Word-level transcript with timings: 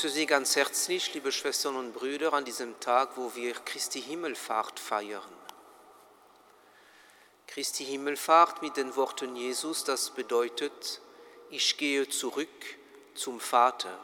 grüße 0.00 0.14
Sie 0.14 0.24
ganz 0.24 0.56
herzlich, 0.56 1.12
liebe 1.12 1.30
Schwestern 1.30 1.76
und 1.76 1.92
Brüder, 1.92 2.32
an 2.32 2.46
diesem 2.46 2.80
Tag, 2.80 3.18
wo 3.18 3.34
wir 3.34 3.52
Christi 3.52 4.00
Himmelfahrt 4.00 4.80
feiern. 4.80 5.20
Christi 7.46 7.84
Himmelfahrt 7.84 8.62
mit 8.62 8.78
den 8.78 8.96
Worten 8.96 9.36
Jesus, 9.36 9.84
das 9.84 10.08
bedeutet, 10.08 11.02
ich 11.50 11.76
gehe 11.76 12.08
zurück 12.08 12.48
zum 13.14 13.40
Vater. 13.40 13.98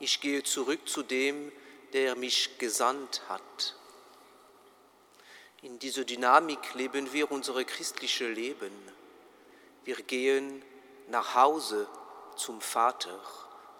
Ich 0.00 0.20
gehe 0.20 0.42
zurück 0.42 0.88
zu 0.88 1.04
dem, 1.04 1.52
der 1.92 2.16
mich 2.16 2.58
gesandt 2.58 3.22
hat. 3.28 3.76
In 5.62 5.78
dieser 5.78 6.02
Dynamik 6.02 6.74
leben 6.74 7.12
wir 7.12 7.30
unser 7.30 7.62
christliches 7.62 8.34
Leben. 8.34 8.72
Wir 9.84 10.02
gehen 10.02 10.60
nach 11.06 11.36
Hause 11.36 11.86
zum 12.34 12.60
Vater, 12.60 13.20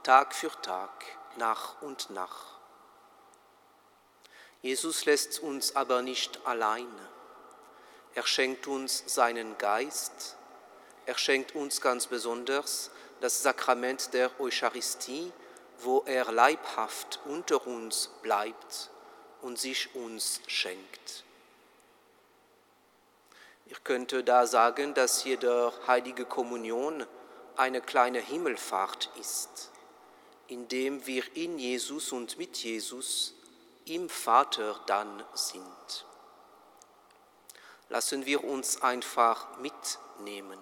Tag 0.06 0.36
für 0.36 0.52
Tag, 0.62 1.04
nach 1.34 1.82
und 1.82 2.10
nach. 2.10 2.60
Jesus 4.62 5.04
lässt 5.04 5.40
uns 5.40 5.74
aber 5.74 6.00
nicht 6.00 6.46
alleine. 6.46 7.10
Er 8.14 8.24
schenkt 8.24 8.68
uns 8.68 9.02
seinen 9.08 9.58
Geist. 9.58 10.36
Er 11.06 11.18
schenkt 11.18 11.56
uns 11.56 11.80
ganz 11.80 12.06
besonders 12.06 12.92
das 13.20 13.42
Sakrament 13.42 14.14
der 14.14 14.30
Eucharistie, 14.38 15.32
wo 15.80 16.04
er 16.06 16.30
leibhaft 16.30 17.18
unter 17.24 17.66
uns 17.66 18.08
bleibt 18.22 18.90
und 19.42 19.58
sich 19.58 19.92
uns 19.96 20.40
schenkt. 20.46 21.24
Ich 23.64 23.82
könnte 23.82 24.22
da 24.22 24.46
sagen, 24.46 24.94
dass 24.94 25.24
jede 25.24 25.72
heilige 25.88 26.26
Kommunion 26.26 27.04
eine 27.56 27.80
kleine 27.80 28.20
Himmelfahrt 28.20 29.10
ist, 29.18 29.72
indem 30.48 31.06
wir 31.06 31.24
in 31.36 31.58
Jesus 31.58 32.12
und 32.12 32.38
mit 32.38 32.56
Jesus 32.56 33.34
im 33.84 34.08
Vater 34.08 34.80
dann 34.86 35.24
sind. 35.34 36.06
Lassen 37.88 38.26
wir 38.26 38.42
uns 38.42 38.82
einfach 38.82 39.58
mitnehmen. 39.58 40.58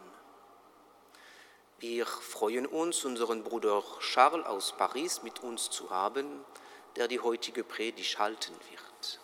Wir 1.78 2.06
freuen 2.06 2.66
uns, 2.66 3.04
unseren 3.04 3.42
Bruder 3.42 3.82
Charles 4.00 4.47
aus 4.47 4.76
Paris 4.76 5.22
mit 5.22 5.42
uns 5.42 5.70
zu 5.70 5.91
haben, 5.91 6.44
der 6.97 7.08
die 7.08 7.20
heutige 7.20 7.64
Predigt 7.64 8.19
halten 8.19 8.54
wird. 8.70 9.20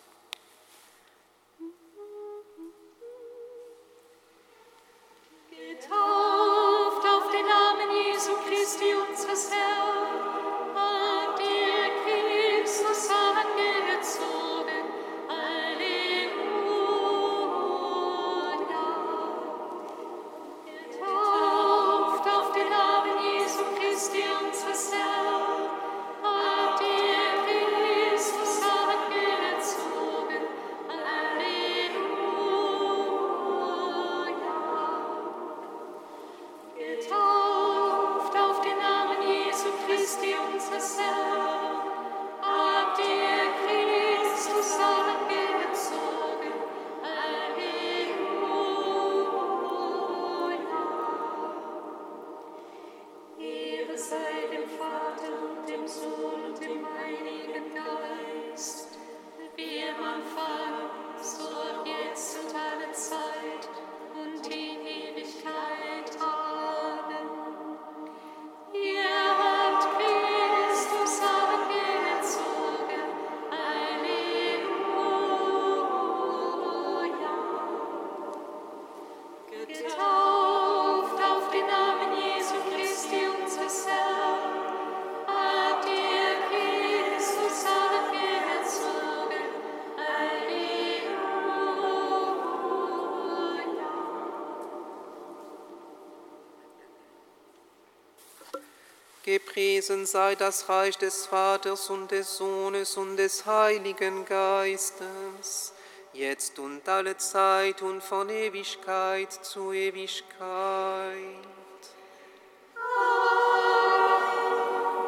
Gepriesen 99.91 100.07
sei 100.07 100.37
das 100.37 100.69
Reich 100.69 100.97
des 100.99 101.27
Vaters 101.27 101.91
und 101.91 102.13
des 102.13 102.37
Sohnes 102.37 102.97
und 102.97 103.17
des 103.17 103.45
Heiligen 103.45 104.25
Geistes, 104.25 105.73
jetzt 106.13 106.61
und 106.61 106.89
alle 106.89 107.17
Zeit 107.17 107.83
und 107.83 108.01
von 108.01 108.31
Ewigkeit 108.31 109.33
zu 109.33 109.73
Ewigkeit. 109.73 110.29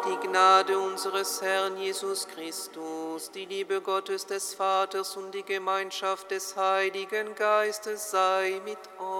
Die 0.05 0.26
Gnade 0.26 0.76
unseres 0.76 1.40
Herrn 1.40 1.76
Jesus 1.76 2.26
Christus, 2.26 3.31
die 3.31 3.44
Liebe 3.44 3.81
Gottes 3.82 4.26
des 4.26 4.52
Vaters 4.52 5.17
und 5.17 5.32
die 5.32 5.44
Gemeinschaft 5.44 6.29
des 6.32 6.56
Heiligen 6.56 7.37
Geistes 7.37 8.11
sei 8.11 8.61
mit 8.64 8.81
euch. 8.99 9.12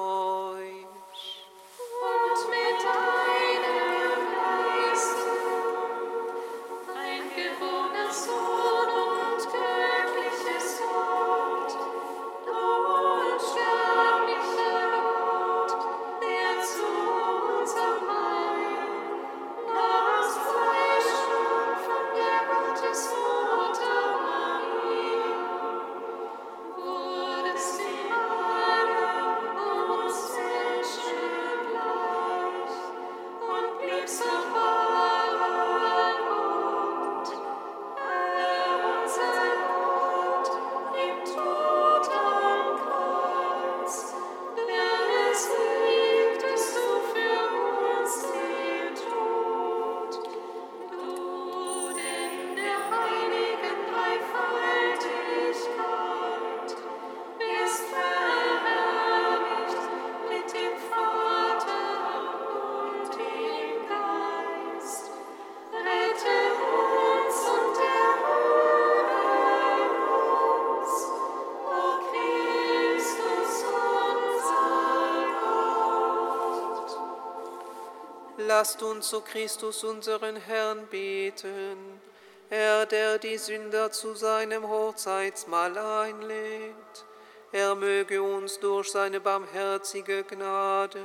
Lasst 78.63 78.81
uns 78.85 79.09
zu 79.09 79.21
Christus, 79.23 79.83
unseren 79.83 80.37
Herrn, 80.37 80.87
beten. 80.87 82.01
Er, 82.49 82.87
der 82.87 83.19
die 83.19 83.37
Sünder 83.37 83.91
zu 83.91 84.15
seinem 84.15 84.69
Hochzeitsmahl 84.69 85.77
einlädt, 85.77 87.05
er 87.51 87.75
möge 87.75 88.23
uns 88.23 88.61
durch 88.61 88.93
seine 88.93 89.19
barmherzige 89.19 90.23
Gnade 90.23 91.03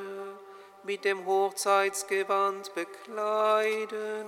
mit 0.83 1.03
dem 1.03 1.25
Hochzeitsgewand 1.25 2.75
bekleiden. 2.75 4.27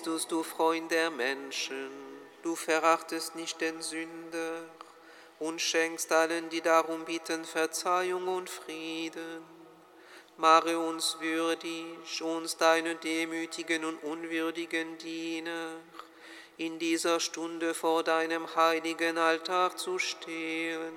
Christus, 0.00 0.26
du 0.28 0.42
Freund 0.42 0.90
der 0.90 1.10
Menschen, 1.10 1.90
du 2.42 2.56
verachtest 2.56 3.36
nicht 3.36 3.60
den 3.60 3.82
Sünder 3.82 4.64
und 5.38 5.60
schenkst 5.60 6.10
allen, 6.10 6.48
die 6.48 6.62
darum 6.62 7.04
bitten, 7.04 7.44
Verzeihung 7.44 8.26
und 8.26 8.48
Frieden. 8.48 9.44
Mache 10.38 10.78
uns 10.78 11.18
würdig, 11.20 12.22
uns 12.22 12.56
deine 12.56 12.94
demütigen 12.94 13.84
und 13.84 14.02
unwürdigen 14.02 14.96
Diener, 14.96 15.72
in 16.56 16.78
dieser 16.78 17.20
Stunde 17.20 17.74
vor 17.74 18.02
deinem 18.02 18.56
heiligen 18.56 19.18
Altar 19.18 19.76
zu 19.76 19.98
stehen 19.98 20.94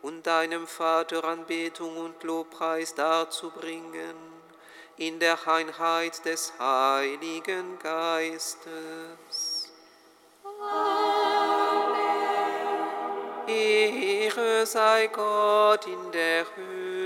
und 0.00 0.26
deinem 0.26 0.66
Vater 0.66 1.24
Anbetung 1.24 1.98
und 1.98 2.22
Lobpreis 2.22 2.94
darzubringen 2.94 4.33
in 4.96 5.18
der 5.18 5.36
Einheit 5.48 6.24
des 6.24 6.52
Heiligen 6.58 7.78
Geistes. 7.80 9.72
Ehre 13.46 14.64
sei 14.66 15.08
Gott 15.08 15.86
in 15.86 16.12
der 16.12 16.46
Höhe 16.56 17.03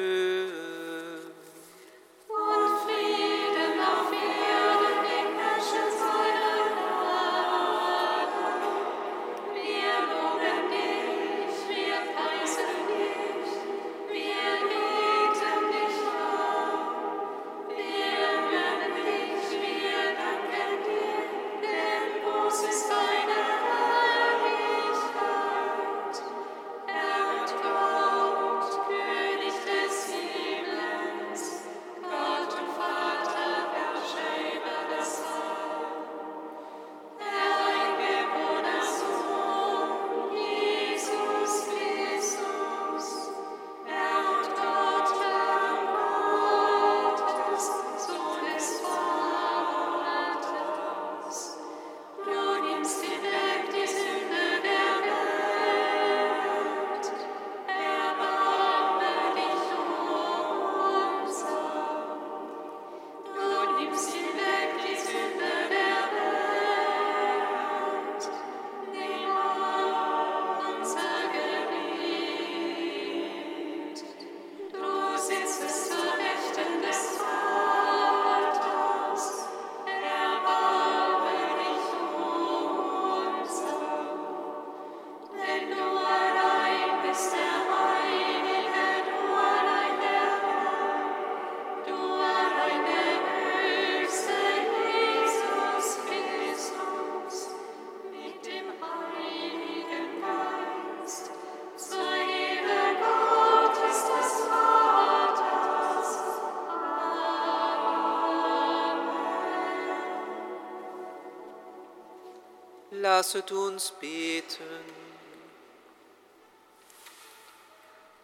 Lasset 113.19 113.51
uns 113.51 113.91
beten. 114.01 114.63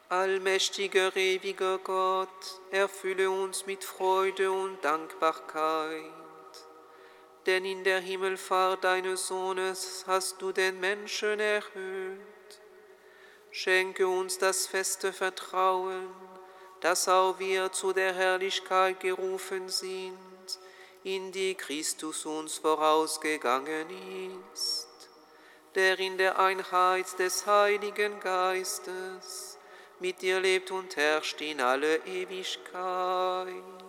Allmächtiger, 0.09 1.17
ewiger 1.17 1.79
Gott, 1.79 2.29
erfülle 2.71 3.29
uns 3.29 3.67
mit 3.67 3.83
Freude 3.83 4.53
und 4.53 4.85
Dankbarkeit. 4.85 5.99
Denn 7.45 7.65
in 7.65 7.83
der 7.83 7.99
Himmelfahrt 7.99 8.85
deines 8.85 9.27
Sohnes 9.27 10.05
hast 10.07 10.41
du 10.41 10.53
den 10.53 10.79
Menschen 10.79 11.41
erhöht. 11.41 12.61
Schenke 13.51 14.07
uns 14.07 14.39
das 14.39 14.69
feste 14.69 15.13
Vertrauen, 15.13 16.07
dass 16.83 17.09
auch 17.09 17.41
wir 17.41 17.73
zu 17.73 17.93
der 17.93 18.15
Herrlichkeit 18.15 19.01
gerufen 19.01 19.69
sind, 19.69 20.19
in 21.05 21.31
die 21.33 21.55
Christus 21.55 22.25
uns 22.25 22.57
vorausgegangen 22.57 23.87
ist, 24.55 24.74
der 25.75 25.99
in 25.99 26.17
der 26.19 26.39
Einheit 26.39 27.19
des 27.19 27.47
Heiligen 27.47 28.21
Geistes 28.21 29.59
mit 30.01 30.23
dir 30.23 30.41
lebt 30.41 30.71
und 30.71 30.97
herrscht 30.97 31.41
in 31.41 31.61
alle 31.61 31.97
Ewigkeit. 32.07 33.84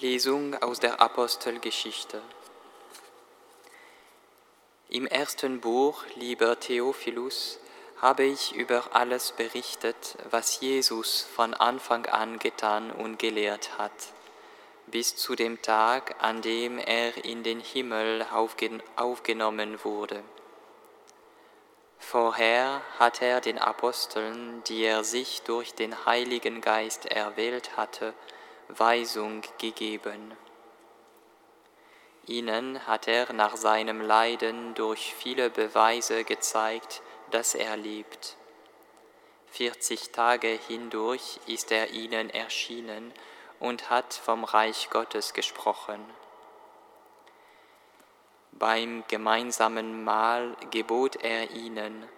Lesung 0.00 0.60
aus 0.62 0.80
der 0.80 1.00
Apostelgeschichte. 1.00 2.20
Im 4.88 5.06
ersten 5.06 5.60
Buch, 5.60 6.04
lieber 6.16 6.58
Theophilus, 6.58 7.58
habe 8.00 8.24
ich 8.24 8.54
über 8.54 8.94
alles 8.96 9.32
berichtet, 9.32 10.16
was 10.30 10.60
Jesus 10.60 11.22
von 11.22 11.54
Anfang 11.54 12.06
an 12.06 12.38
getan 12.38 12.90
und 12.90 13.18
gelehrt 13.18 13.78
hat, 13.78 13.92
bis 14.88 15.14
zu 15.14 15.36
dem 15.36 15.62
Tag, 15.62 16.16
an 16.18 16.42
dem 16.42 16.78
er 16.78 17.24
in 17.24 17.42
den 17.44 17.60
Himmel 17.60 18.26
aufgenommen 18.96 19.84
wurde. 19.84 20.24
Vorher 21.98 22.82
hat 22.98 23.22
er 23.22 23.40
den 23.40 23.58
Aposteln, 23.58 24.62
die 24.64 24.82
er 24.82 25.04
sich 25.04 25.42
durch 25.42 25.74
den 25.74 26.04
Heiligen 26.04 26.60
Geist 26.60 27.06
erwählt 27.06 27.76
hatte, 27.76 28.12
Weisung 28.78 29.42
gegeben. 29.58 30.36
Ihnen 32.26 32.86
hat 32.86 33.08
er 33.08 33.32
nach 33.32 33.56
seinem 33.56 34.00
Leiden 34.00 34.74
durch 34.74 35.14
viele 35.14 35.50
Beweise 35.50 36.24
gezeigt, 36.24 37.02
dass 37.30 37.54
er 37.54 37.76
lebt. 37.76 38.36
40 39.50 40.12
Tage 40.12 40.58
hindurch 40.68 41.40
ist 41.46 41.72
er 41.72 41.90
ihnen 41.90 42.30
erschienen 42.30 43.12
und 43.60 43.90
hat 43.90 44.14
vom 44.14 44.44
Reich 44.44 44.88
Gottes 44.90 45.34
gesprochen. 45.34 46.02
Beim 48.52 49.04
gemeinsamen 49.08 50.04
Mahl 50.04 50.56
gebot 50.70 51.16
er 51.16 51.50
ihnen, 51.50 52.08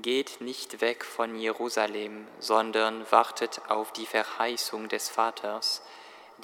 Geht 0.00 0.40
nicht 0.40 0.80
weg 0.80 1.04
von 1.04 1.34
Jerusalem, 1.34 2.28
sondern 2.38 3.10
wartet 3.10 3.60
auf 3.68 3.92
die 3.92 4.06
Verheißung 4.06 4.88
des 4.88 5.08
Vaters, 5.08 5.82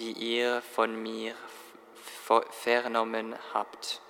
die 0.01 0.11
ihr 0.11 0.61
von 0.75 1.01
mir 1.01 1.37
vernommen 2.51 3.37
habt. 3.53 4.01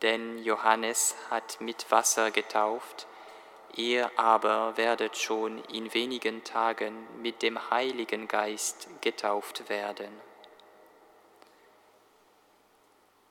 Denn 0.00 0.38
Johannes 0.38 1.16
hat 1.28 1.60
mit 1.60 1.90
Wasser 1.90 2.30
getauft, 2.30 3.06
ihr 3.74 4.10
aber 4.18 4.78
werdet 4.78 5.18
schon 5.18 5.62
in 5.64 5.92
wenigen 5.92 6.44
Tagen 6.44 7.06
mit 7.20 7.42
dem 7.42 7.70
Heiligen 7.70 8.26
Geist 8.26 8.88
getauft 9.02 9.68
werden. 9.68 10.08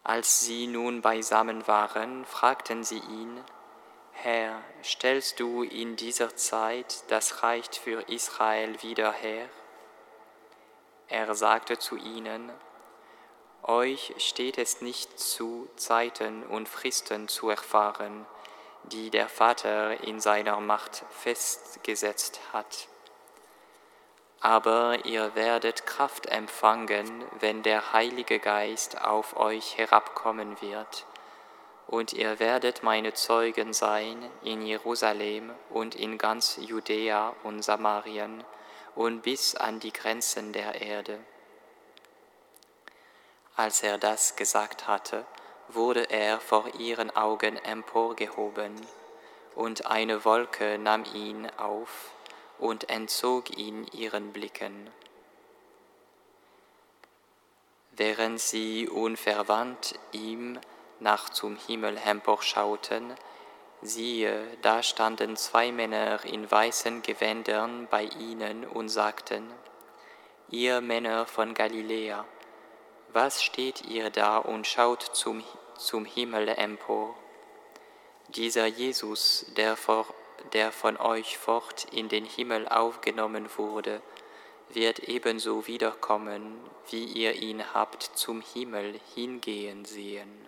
Als 0.04 0.42
sie 0.42 0.68
nun 0.68 1.02
beisammen 1.02 1.68
waren, 1.68 2.26
fragten 2.26 2.84
sie 2.84 3.00
ihn, 3.00 3.44
Herr, 4.24 4.64
stellst 4.84 5.40
du 5.40 5.62
in 5.62 5.96
dieser 5.96 6.36
Zeit 6.36 7.04
das 7.10 7.44
Reich 7.44 7.70
für 7.80 8.02
Israel 8.10 8.82
wieder 8.82 9.12
her? 9.12 9.48
Er 11.08 11.36
sagte 11.36 11.78
zu 11.78 11.98
ihnen, 11.98 12.52
euch 13.62 14.16
steht 14.18 14.58
es 14.58 14.82
nicht 14.82 15.20
zu, 15.20 15.70
Zeiten 15.76 16.44
und 16.44 16.68
Fristen 16.68 17.28
zu 17.28 17.52
erfahren, 17.52 18.26
die 18.86 19.12
der 19.12 19.30
Vater 19.30 20.04
in 20.04 20.20
seiner 20.20 20.60
Macht 20.62 21.04
festgesetzt 21.12 22.40
hat. 22.52 22.88
Aber 24.40 25.06
ihr 25.06 25.36
werdet 25.36 25.86
Kraft 25.86 26.26
empfangen, 26.26 27.24
wenn 27.40 27.62
der 27.62 27.94
Heilige 27.94 28.40
Geist 28.40 29.00
auf 29.00 29.38
euch 29.38 29.78
herabkommen 29.78 30.60
wird, 30.60 31.06
und 31.88 32.14
ihr 32.14 32.40
werdet 32.40 32.84
meine 32.84 33.14
Zeugen 33.14 33.74
sein 33.74 34.30
in 34.44 34.62
Jerusalem 34.62 35.52
und 35.70 35.96
in 35.96 36.18
ganz 36.18 36.60
Judäa 36.62 37.34
und 37.44 37.64
Samarien 37.64 38.44
und 38.96 39.22
bis 39.22 39.56
an 39.56 39.80
die 39.80 39.94
Grenzen 39.94 40.52
der 40.52 40.82
Erde. 40.82 41.20
Als 43.56 43.82
er 43.84 43.98
das 43.98 44.36
gesagt 44.36 44.88
hatte, 44.88 45.26
wurde 45.70 46.10
er 46.10 46.40
vor 46.40 46.76
ihren 46.80 47.16
Augen 47.16 47.58
emporgehoben, 47.58 48.76
und 49.56 49.88
eine 49.88 50.24
Wolke 50.24 50.78
nahm 50.78 51.04
ihn 51.16 51.50
auf 51.58 52.12
und 52.60 52.92
entzog 52.92 53.58
ihn 53.58 53.88
ihren 53.92 54.32
Blicken. 54.32 54.92
Während 57.92 58.40
sie 58.40 58.88
unverwandt 58.88 59.96
ihm 60.12 60.60
nach 61.00 61.30
zum 61.30 61.58
Himmel 61.58 61.98
emporschauten, 61.98 63.16
siehe, 63.82 64.46
da 64.62 64.82
standen 64.82 65.36
zwei 65.36 65.72
Männer 65.72 66.24
in 66.26 66.50
weißen 66.50 67.02
Gewändern 67.02 67.88
bei 67.90 68.04
ihnen 68.04 68.66
und 68.66 68.90
sagten, 68.90 69.52
Ihr 70.50 70.80
Männer 70.80 71.26
von 71.26 71.54
Galiläa, 71.54 72.26
was 73.12 73.44
steht 73.44 73.86
ihr 73.86 74.10
da 74.10 74.38
und 74.38 74.66
schaut 74.66 75.02
zum, 75.02 75.44
zum 75.78 76.06
Himmel 76.06 76.48
empor? 76.50 77.16
Dieser 78.30 78.66
Jesus, 78.66 79.46
der, 79.58 79.76
vor, 79.76 80.06
der 80.54 80.72
von 80.72 80.98
euch 80.98 81.38
fort 81.38 81.88
in 81.92 82.10
den 82.10 82.26
Himmel 82.26 82.68
aufgenommen 82.68 83.50
wurde, 83.58 84.02
wird 84.70 85.00
ebenso 85.00 85.68
wiederkommen, 85.68 86.60
wie 86.90 87.06
ihr 87.06 87.34
ihn 87.36 87.74
habt 87.74 88.04
zum 88.04 88.42
Himmel 88.42 89.00
hingehen 89.16 89.86
sehen. 89.86 90.48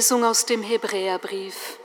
Lesung 0.00 0.24
aus 0.24 0.46
dem 0.46 0.62
Hebräerbrief. 0.62 1.78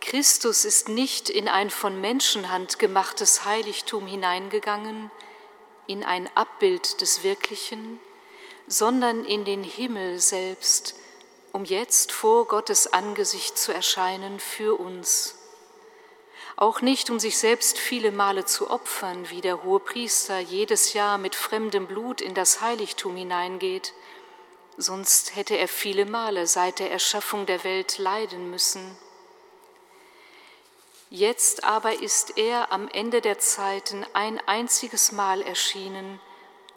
Christus 0.00 0.64
ist 0.64 0.88
nicht 0.88 1.28
in 1.28 1.46
ein 1.46 1.68
von 1.68 2.00
Menschenhand 2.00 2.78
gemachtes 2.78 3.44
Heiligtum 3.44 4.06
hineingegangen, 4.06 5.10
in 5.86 6.02
ein 6.02 6.26
Abbild 6.34 7.02
des 7.02 7.22
Wirklichen, 7.22 8.00
sondern 8.66 9.26
in 9.26 9.44
den 9.44 9.62
Himmel 9.62 10.18
selbst, 10.18 10.94
um 11.52 11.66
jetzt 11.66 12.12
vor 12.12 12.46
Gottes 12.46 12.90
Angesicht 12.94 13.58
zu 13.58 13.74
erscheinen 13.74 14.40
für 14.40 14.80
uns. 14.80 15.34
Auch 16.56 16.80
nicht, 16.80 17.10
um 17.10 17.20
sich 17.20 17.36
selbst 17.36 17.76
viele 17.76 18.10
Male 18.10 18.46
zu 18.46 18.70
opfern, 18.70 19.28
wie 19.28 19.42
der 19.42 19.64
hohe 19.64 19.80
Priester 19.80 20.38
jedes 20.38 20.94
Jahr 20.94 21.18
mit 21.18 21.34
fremdem 21.34 21.86
Blut 21.86 22.22
in 22.22 22.32
das 22.32 22.62
Heiligtum 22.62 23.16
hineingeht, 23.16 23.92
sonst 24.76 25.36
hätte 25.36 25.56
er 25.56 25.68
viele 25.68 26.06
Male 26.06 26.46
seit 26.46 26.78
der 26.78 26.90
Erschaffung 26.90 27.46
der 27.46 27.64
Welt 27.64 27.98
leiden 27.98 28.50
müssen. 28.50 28.96
Jetzt 31.10 31.64
aber 31.64 32.00
ist 32.00 32.38
er 32.38 32.72
am 32.72 32.88
Ende 32.88 33.20
der 33.20 33.38
Zeiten 33.38 34.04
ein 34.14 34.40
einziges 34.48 35.12
Mal 35.12 35.42
erschienen, 35.42 36.20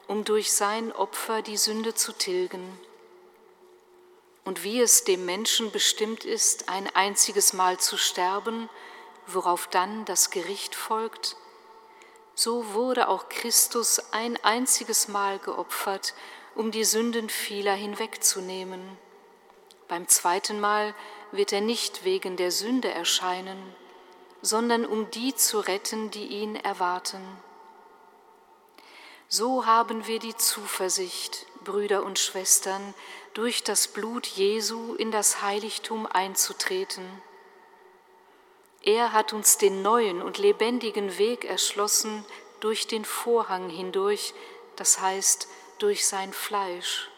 um 0.08 0.24
durch 0.24 0.52
sein 0.54 0.92
Opfer 0.92 1.42
die 1.42 1.58
Sünde 1.58 1.96
zu 1.96 2.12
tilgen. 2.12 2.80
Und 4.46 4.64
wie 4.64 4.80
es 4.80 5.04
dem 5.04 5.26
Menschen 5.26 5.72
bestimmt 5.72 6.24
ist, 6.24 6.70
ein 6.70 6.88
einziges 6.96 7.54
Mal 7.54 7.80
zu 7.80 7.98
sterben, 7.98 8.70
worauf 9.26 9.68
dann 9.68 10.06
das 10.06 10.30
Gericht 10.30 10.76
folgt, 10.76 11.36
so 12.34 12.74
wurde 12.74 13.08
auch 13.08 13.30
Christus 13.30 14.00
ein 14.12 14.38
einziges 14.44 15.08
Mal 15.08 15.40
geopfert, 15.40 16.14
um 16.58 16.72
die 16.72 16.84
Sünden 16.84 17.30
vieler 17.30 17.76
hinwegzunehmen. 17.76 18.82
Beim 19.88 20.08
zweiten 20.08 20.60
Mal 20.60 20.96
wird 21.32 21.54
er 21.54 21.62
nicht 21.62 22.04
wegen 22.04 22.36
der 22.36 22.52
Sünde 22.52 22.90
erscheinen, 22.90 23.76
sondern 24.42 24.86
um 24.86 25.10
die 25.12 25.36
zu 25.36 25.60
retten, 25.60 26.10
die 26.10 26.26
ihn 26.26 26.56
erwarten. 26.56 27.22
So 29.30 29.68
haben 29.68 30.08
wir 30.08 30.18
die 30.18 30.36
Zuversicht, 30.36 31.46
Brüder 31.64 32.04
und 32.04 32.18
Schwestern, 32.18 32.96
durch 33.36 33.64
das 33.64 33.88
Blut 33.88 34.26
Jesu 34.26 34.96
in 34.96 35.12
das 35.12 35.44
Heiligtum 35.44 36.08
einzutreten. 36.08 37.06
Er 38.82 39.12
hat 39.12 39.32
uns 39.32 39.60
den 39.60 39.84
neuen 39.84 40.24
und 40.24 40.40
lebendigen 40.40 41.20
Weg 41.20 41.46
erschlossen 41.46 42.26
durch 42.62 42.88
den 42.88 43.06
Vorhang 43.06 43.70
hindurch, 43.70 44.34
das 44.76 45.00
heißt 45.02 45.48
durch 45.82 46.06
sein 46.06 46.34
Fleisch. 46.34 47.10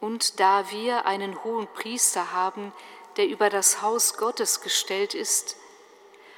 Und 0.00 0.40
da 0.40 0.70
wir 0.70 1.06
einen 1.06 1.42
hohen 1.44 1.66
Priester 1.74 2.32
haben, 2.32 2.72
der 3.16 3.28
über 3.28 3.50
das 3.50 3.82
Haus 3.82 4.16
Gottes 4.16 4.60
gestellt 4.60 5.14
ist, 5.14 5.56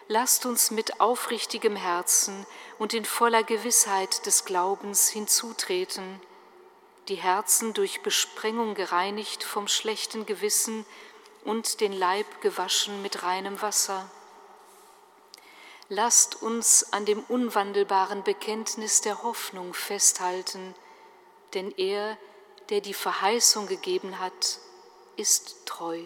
lasst 0.07 0.47
uns 0.47 0.71
mit 0.71 1.01
aufrichtigem 1.01 1.77
Herzen 1.77 2.47
und 2.79 2.95
in 2.95 3.05
voller 3.05 3.43
Gewissheit 3.43 4.25
des 4.27 4.45
Glaubens 4.45 5.09
hinzutreten, 5.09 6.21
die 7.09 7.17
Herzen 7.17 7.75
durch 7.75 8.03
Besprengung 8.03 8.75
gereinigt 8.75 9.43
vom 9.43 9.69
schlechten 9.69 10.27
Gewissen 10.27 10.87
und 11.45 11.81
den 11.81 11.93
Leib 11.93 12.41
gewaschen 12.41 13.03
mit 13.03 13.23
reinem 13.23 13.61
Wasser. 13.61 14.09
Lasst 15.89 16.43
uns 16.43 16.93
an 16.93 17.07
dem 17.07 17.21
unwandelbaren 17.29 18.23
Bekenntnis 18.23 19.01
der 19.01 19.23
Hoffnung 19.23 19.73
festhalten, 19.73 20.75
denn 21.55 21.73
er, 21.77 22.17
der 22.71 22.81
die 22.81 22.95
Verheißung 22.95 23.67
gegeben 23.67 24.19
hat, 24.19 24.59
ist 25.17 25.67
treu. 25.67 26.03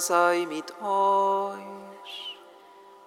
Sei 0.00 0.46
mit 0.48 0.72
euch. 0.80 2.38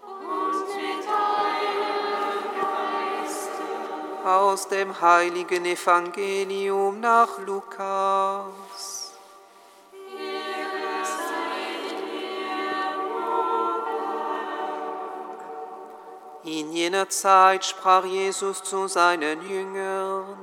Und 0.03 0.67
mit 0.75 1.03
deinem 1.07 2.45
Geiste. 2.61 4.29
Aus 4.29 4.67
dem 4.67 5.01
heiligen 5.01 5.65
Evangelium 5.65 6.99
nach 6.99 7.39
Lukas. 7.39 9.13
In 16.43 16.71
jener 16.73 17.09
Zeit 17.09 17.65
sprach 17.65 18.05
Jesus 18.05 18.61
zu 18.61 18.87
seinen 18.87 19.49
Jüngern, 19.49 20.37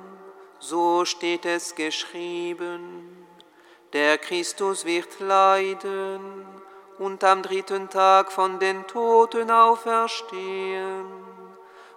so 0.58 1.04
steht 1.04 1.46
es 1.46 1.76
geschrieben, 1.76 3.26
der 3.92 4.18
Christus 4.18 4.84
wird 4.84 5.18
leiden 5.18 6.29
und 7.00 7.24
am 7.24 7.42
dritten 7.42 7.90
Tag 7.90 8.30
von 8.30 8.60
den 8.60 8.86
Toten 8.86 9.50
auferstehen, 9.50 11.06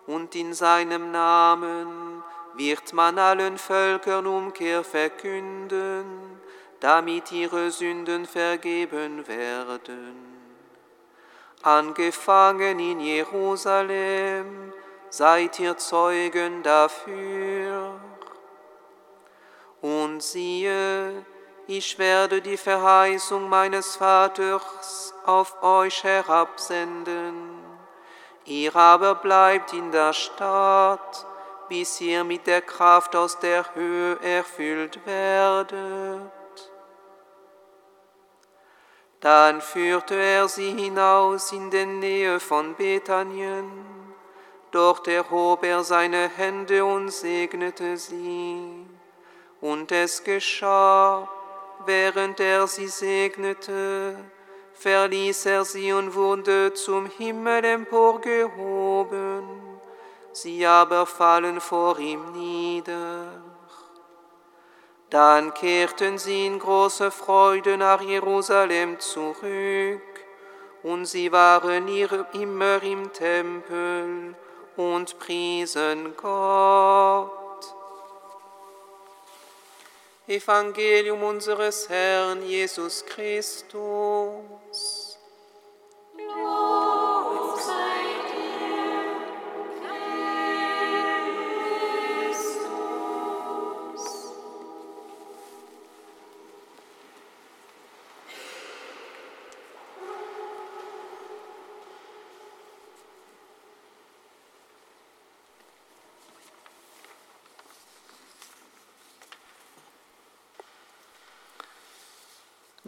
und 0.08 0.34
in 0.36 0.56
seinem 0.56 1.12
Namen 1.12 2.24
wird 2.56 2.92
man 2.94 3.20
allen 3.20 3.60
Völkern 3.60 4.26
Umkehr 4.26 4.84
verkünden, 4.84 6.06
damit 6.80 7.32
ihre 7.32 7.70
Sünden 7.70 8.26
vergeben 8.26 9.28
werden 9.28 10.34
angefangen 11.64 12.78
in 12.78 13.00
Jerusalem, 13.00 14.74
seid 15.10 15.60
ihr 15.60 15.78
Zeugen 15.78 16.62
dafür. 16.62 18.00
Und 19.82 20.22
siehe, 20.22 21.26
ich 21.68 21.98
werde 21.98 22.42
die 22.42 22.58
Verheißung 22.58 23.48
meines 23.48 23.96
Vaters 23.96 25.14
auf 25.26 25.62
euch 25.64 26.04
herabsenden. 26.04 27.60
Ihr 28.46 28.76
aber 28.76 29.16
bleibt 29.16 29.72
in 29.72 29.92
der 29.92 30.12
Stadt, 30.12 31.26
bis 31.70 32.02
ihr 32.02 32.24
mit 32.24 32.46
der 32.46 32.62
Kraft 32.62 33.16
aus 33.16 33.40
der 33.40 33.74
Höhe 33.74 34.20
erfüllt 34.22 35.00
werdet. 35.06 36.32
Dann 39.22 39.62
führte 39.62 40.16
er 40.16 40.50
sie 40.50 40.72
hinaus 40.72 41.54
in 41.54 41.72
die 41.72 41.86
Nähe 41.86 42.42
von 42.42 42.76
Bethanien. 42.76 43.72
Dort 44.72 45.08
erhob 45.08 45.64
er 45.64 45.84
seine 45.86 46.28
Hände 46.28 46.84
und 46.84 47.10
segnete 47.10 47.96
sie. 47.96 48.86
Und 49.62 49.94
es 49.94 50.26
geschah, 50.26 51.30
während 51.86 52.40
er 52.40 52.68
sie 52.68 52.88
segnete, 52.88 54.16
verließ 54.74 55.46
er 55.46 55.66
sie 55.66 55.94
und 55.94 56.16
wurde 56.16 56.74
zum 56.74 57.06
Himmel 57.06 57.64
emporgehoben. 57.64 59.44
Sie 60.32 60.66
aber 60.66 61.06
fallen 61.06 61.62
vor 61.62 62.00
ihm 62.00 62.32
nieder. 62.32 63.42
Dann 65.10 65.54
kehrten 65.54 66.18
sie 66.18 66.48
in 66.48 66.58
großer 66.58 67.12
Freude 67.12 67.78
nach 67.78 68.02
Jerusalem 68.02 69.00
zurück, 69.00 70.02
und 70.82 71.06
sie 71.06 71.32
waren 71.32 71.88
immer 71.88 72.82
im 72.82 73.14
Tempel 73.14 74.36
und 74.76 75.20
priesen 75.20 76.18
Gott. 76.18 77.43
Evangelium 80.28 81.22
unseres 81.22 81.90
Herrn 81.90 82.42
Jesus 82.44 83.04
Christus. 83.06 83.74
Lob 86.16 86.63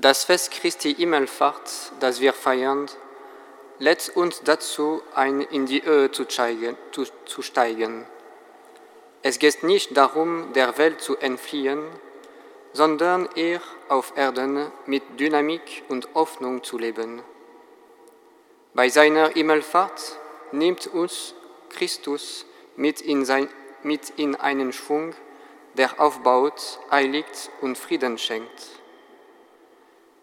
Das 0.05 0.23
Fest 0.23 0.51
Christi 0.51 0.93
Himmelfahrt, 0.93 1.91
das 1.99 2.21
wir 2.21 2.31
feiern, 2.31 2.85
lädt 3.79 4.11
uns 4.15 4.43
dazu 4.43 5.01
ein, 5.15 5.41
in 5.41 5.65
die 5.65 5.83
Höhe 5.83 6.11
zu 6.11 6.25
steigen, 6.29 6.77
zu, 6.91 7.05
zu 7.25 7.41
steigen. 7.41 8.05
Es 9.23 9.39
geht 9.39 9.63
nicht 9.63 9.97
darum, 9.97 10.53
der 10.53 10.77
Welt 10.77 11.01
zu 11.01 11.17
entfliehen, 11.17 11.83
sondern 12.71 13.27
eher 13.33 13.61
auf 13.89 14.13
Erden 14.15 14.71
mit 14.85 15.01
Dynamik 15.19 15.83
und 15.87 16.07
Hoffnung 16.13 16.63
zu 16.63 16.77
leben. 16.77 17.23
Bei 18.75 18.89
seiner 18.89 19.29
Himmelfahrt 19.29 20.19
nimmt 20.51 20.85
uns 20.85 21.33
Christus 21.69 22.45
mit 22.75 23.01
in, 23.01 23.25
sein, 23.25 23.49
mit 23.81 24.11
in 24.17 24.35
einen 24.35 24.71
Schwung, 24.71 25.15
der 25.73 25.99
aufbaut, 25.99 26.79
heiligt 26.91 27.49
und 27.61 27.75
Frieden 27.75 28.19
schenkt. 28.19 28.84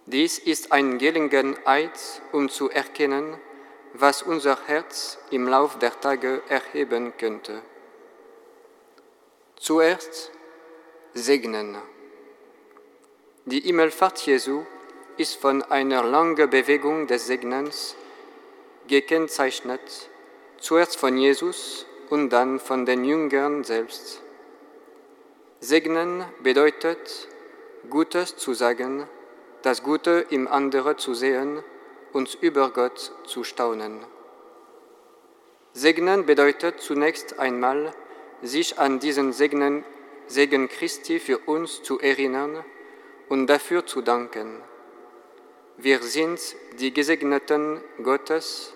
Dies 0.07 0.39
ist 0.39 0.73
eine 0.73 0.99
Gelegenheit, 0.99 2.23
um 2.33 2.49
zu 2.49 2.69
erkennen, 2.69 3.39
was 3.95 4.23
unser 4.23 4.59
Herz 4.67 5.19
im 5.31 5.47
Lauf 5.47 5.79
der 5.79 6.01
Tage 6.01 6.43
erheben 6.49 7.13
könnte. 7.17 7.63
Zuerst 9.57 10.33
segnen. 11.15 11.77
Die 13.45 13.61
Himmelfahrt 13.61 14.19
Jesu 14.27 14.65
ist 15.19 15.37
von 15.37 15.63
einer 15.63 16.03
langen 16.03 16.51
Bewegung 16.51 17.07
des 17.07 17.27
Segnens 17.27 17.95
gekennzeichnet, 18.89 20.11
zuerst 20.59 20.97
von 20.97 21.17
Jesus 21.17 21.87
und 22.11 22.31
dann 22.31 22.59
von 22.59 22.87
den 22.87 23.05
Jüngern 23.05 23.63
selbst. 23.63 24.21
Segnen 25.61 26.25
bedeutet, 26.43 27.29
Gutes 27.89 28.37
zu 28.37 28.53
sagen, 28.53 29.09
das 29.63 29.83
Gute 29.83 30.27
im 30.31 30.49
anderen 30.49 30.99
zu 30.99 31.15
sehen 31.15 31.63
und 32.13 32.37
über 32.41 32.71
Gott 32.71 33.13
zu 33.25 33.45
staunen. 33.45 34.05
Segnen 35.73 36.27
bedeutet 36.27 36.81
zunächst 36.81 37.39
einmal, 37.39 37.95
sich 38.43 38.79
an 38.79 38.99
diesen 38.99 39.33
Segnen, 39.33 39.85
Segen 40.27 40.69
Christi 40.69 41.19
für 41.19 41.39
uns 41.39 41.83
zu 41.83 41.99
erinnern 42.01 42.65
und 43.29 43.47
dafür 43.47 43.87
zu 43.87 44.03
danken. 44.03 44.61
Wir 45.77 46.03
sind 46.03 46.41
die 46.79 46.93
Gesegneten 46.93 47.83
Gottes 48.03 48.75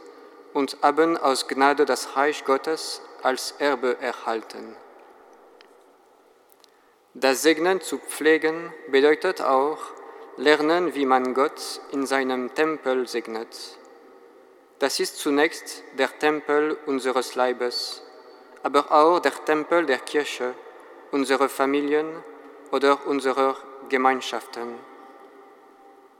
und 0.55 0.79
haben 0.83 1.16
aus 1.16 1.49
Gnade 1.49 1.85
das 1.85 2.16
Reich 2.16 2.44
Gottes 2.44 3.03
als 3.22 3.55
Erbe 3.59 3.99
erhalten. 4.01 4.77
Das 7.12 7.42
Segnen 7.42 7.81
zu 7.81 7.99
pflegen 7.99 8.72
bedeutet 8.88 9.40
auch, 9.40 9.79
lernen, 10.37 10.94
wie 10.94 11.07
man 11.07 11.35
Gott 11.35 11.81
in 11.92 12.07
seinem 12.07 12.55
Tempel 12.55 13.09
segnet. 13.09 13.79
Das 14.79 15.01
ist 15.01 15.18
zunächst 15.18 15.83
der 15.99 16.18
Tempel 16.18 16.77
unseres 16.87 17.35
Leibes, 17.35 18.03
aber 18.62 18.92
auch 18.92 19.20
der 19.20 19.33
Tempel 19.44 19.87
der 19.87 19.99
Kirche, 19.99 20.55
unserer 21.11 21.49
Familien 21.49 22.07
oder 22.72 23.07
unserer 23.07 23.57
Gemeinschaften. 23.88 24.75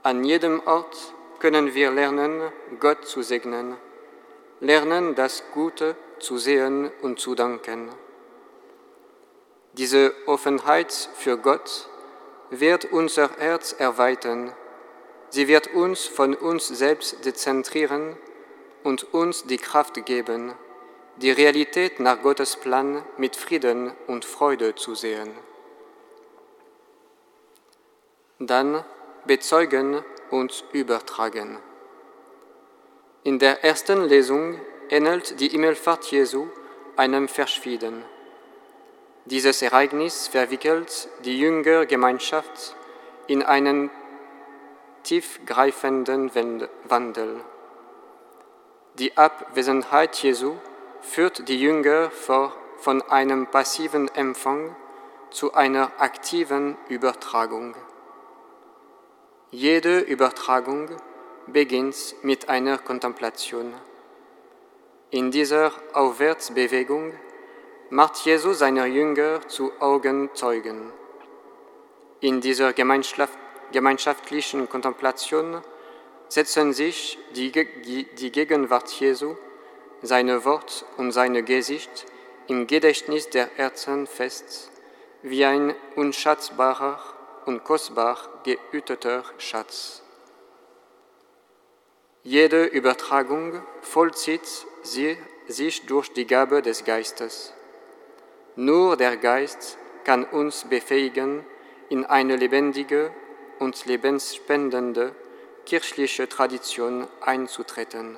An 0.01 0.23
jedem 0.23 0.65
Ort 0.65 1.13
können 1.39 1.75
wir 1.75 1.91
lernen, 1.91 2.51
Gott 2.79 3.05
zu 3.05 3.21
segnen, 3.21 3.75
lernen, 4.59 5.13
das 5.13 5.43
Gute 5.53 5.95
zu 6.19 6.37
sehen 6.37 6.89
und 7.01 7.19
zu 7.19 7.35
danken. 7.35 7.89
Diese 9.73 10.13
Offenheit 10.25 10.91
für 10.91 11.37
Gott 11.37 11.89
wird 12.49 12.85
unser 12.85 13.29
Herz 13.37 13.73
erweitern. 13.73 14.53
Sie 15.29 15.47
wird 15.47 15.67
uns 15.67 16.05
von 16.05 16.33
uns 16.33 16.67
selbst 16.67 17.25
dezentrieren 17.25 18.17
und 18.83 19.13
uns 19.13 19.45
die 19.45 19.57
Kraft 19.57 20.05
geben, 20.05 20.53
die 21.17 21.31
Realität 21.31 21.99
nach 21.99 22.21
Gottes 22.21 22.55
Plan 22.55 23.03
mit 23.17 23.35
Frieden 23.35 23.91
und 24.07 24.23
Freude 24.23 24.75
zu 24.75 24.95
sehen. 24.95 25.31
Dann 28.39 28.85
bezeugen 29.25 30.03
und 30.29 30.63
übertragen. 30.71 31.59
In 33.23 33.39
der 33.39 33.63
ersten 33.63 34.05
Lesung 34.05 34.59
ähnelt 34.89 35.39
die 35.39 35.49
Himmelfahrt 35.49 36.05
Jesu 36.05 36.47
einem 36.95 37.27
Verschwieden. 37.27 38.05
Dieses 39.29 39.61
Ereignis 39.61 40.29
verwickelt 40.29 41.09
die 41.25 41.37
Jüngergemeinschaft 41.37 42.77
in 43.27 43.43
einen 43.43 43.89
tiefgreifenden 45.03 46.31
Wandel. 46.85 47.41
Die 48.93 49.17
Abwesenheit 49.17 50.15
Jesu 50.23 50.55
führt 51.01 51.49
die 51.49 51.59
Jünger 51.59 52.09
von 52.77 53.01
einem 53.01 53.47
passiven 53.47 54.07
Empfang 54.15 54.73
zu 55.29 55.53
einer 55.53 55.91
aktiven 55.97 56.77
Übertragung. 56.87 57.75
Jede 59.51 59.99
Übertragung 59.99 60.87
beginnt 61.47 62.15
mit 62.21 62.47
einer 62.47 62.77
Kontemplation. 62.77 63.73
In 65.09 65.31
dieser 65.31 65.73
Aufwärtsbewegung 65.91 67.11
macht 67.89 68.17
Jesus 68.25 68.59
seine 68.59 68.85
Jünger 68.85 69.47
zu 69.47 69.71
Augenzeugen. 69.79 70.91
In 72.19 72.41
dieser 72.41 72.73
gemeinschaftlichen 72.73 74.67
Kontemplation 74.67 75.61
setzen 76.29 76.73
sich 76.73 77.17
die, 77.35 77.51
die 77.51 78.31
Gegenwart 78.31 78.89
Jesu, 78.91 79.37
seine 80.01 80.43
Wort 80.45 80.85
und 80.97 81.11
seine 81.11 81.43
Gesicht 81.43 82.05
im 82.47 82.67
Gedächtnis 82.67 83.29
der 83.29 83.49
Herzen 83.55 84.07
fest, 84.07 84.71
wie 85.21 85.45
ein 85.45 85.73
unschätzbarer 85.95 86.99
und 87.45 87.63
kostbar 87.63 88.17
gehüteter 88.43 89.23
Schatz. 89.37 90.01
Jede 92.23 92.65
Übertragung 92.65 93.61
vollzieht 93.81 94.47
sie, 94.83 95.17
sich 95.47 95.85
durch 95.85 96.11
die 96.11 96.27
Gabe 96.27 96.61
des 96.61 96.83
Geistes. 96.83 97.53
Nur 98.59 98.97
der 98.97 99.17
Geist 99.17 99.77
kann 100.03 100.25
uns 100.25 100.63
befähigen, 100.63 101.45
in 101.89 102.05
eine 102.05 102.35
lebendige 102.35 103.11
und 103.59 103.85
lebensspendende 103.85 105.13
kirchliche 105.67 106.27
Tradition 106.27 107.07
einzutreten. 107.21 108.17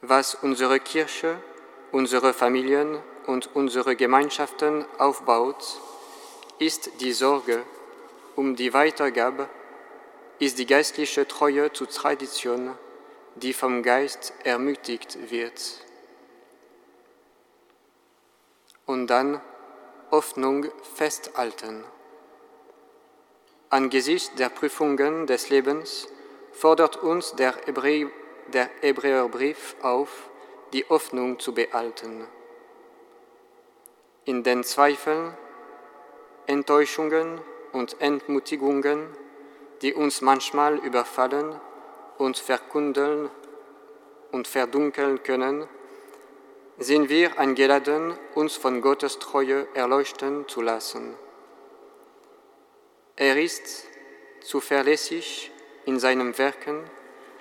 Was 0.00 0.34
unsere 0.34 0.80
Kirche, 0.80 1.36
unsere 1.92 2.32
Familien 2.32 2.98
und 3.26 3.54
unsere 3.54 3.96
Gemeinschaften 3.96 4.86
aufbaut, 4.96 5.78
ist 6.58 7.02
die 7.02 7.12
Sorge 7.12 7.64
um 8.34 8.56
die 8.56 8.72
Weitergabe, 8.72 9.46
ist 10.38 10.58
die 10.58 10.66
geistliche 10.66 11.28
Treue 11.28 11.70
zur 11.74 11.90
Tradition, 11.90 12.78
die 13.34 13.52
vom 13.52 13.82
Geist 13.82 14.32
ermutigt 14.42 15.30
wird. 15.30 15.84
Und 18.86 19.06
dann 19.08 19.40
Hoffnung 20.10 20.66
festhalten. 20.94 21.84
Angesichts 23.70 24.34
der 24.36 24.48
Prüfungen 24.48 25.26
des 25.26 25.48
Lebens 25.48 26.08
fordert 26.52 26.96
uns 26.96 27.34
der, 27.34 27.54
Hebrä 27.66 28.08
der 28.52 28.68
Hebräerbrief 28.80 29.76
auf, 29.82 30.30
die 30.72 30.84
Hoffnung 30.88 31.38
zu 31.40 31.54
behalten. 31.54 32.28
In 34.24 34.42
den 34.42 34.62
Zweifeln, 34.64 35.36
Enttäuschungen 36.46 37.40
und 37.72 38.00
Entmutigungen, 38.00 39.08
die 39.82 39.94
uns 39.94 40.20
manchmal 40.20 40.76
überfallen 40.76 41.60
und 42.18 42.38
verkundeln 42.38 43.30
und 44.30 44.46
verdunkeln 44.46 45.22
können, 45.22 45.68
sind 46.78 47.08
wir 47.08 47.38
eingeladen, 47.38 48.14
uns 48.34 48.56
von 48.56 48.80
Gottes 48.80 49.18
Treue 49.18 49.66
erleuchten 49.74 50.48
zu 50.48 50.60
lassen. 50.60 51.14
Er 53.16 53.40
ist 53.40 53.86
zuverlässig 54.40 55.52
in 55.84 56.00
seinem 56.00 56.36
Werken, 56.36 56.82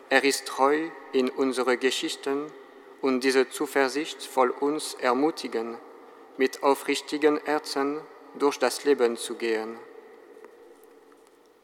er 0.10 0.24
ist 0.24 0.46
treu 0.46 0.89
in 1.12 1.30
unsere 1.30 1.78
Geschichten 1.78 2.52
und 3.02 3.24
diese 3.24 3.50
Zuversicht 3.50 4.22
soll 4.22 4.52
uns 4.52 4.93
ermutigen, 4.96 5.78
mit 6.38 6.62
aufrichtigen 6.62 7.39
Herzen 7.43 8.02
durch 8.36 8.60
das 8.60 8.86
Leben 8.86 9.17
zu 9.17 9.36
gehen. 9.36 9.78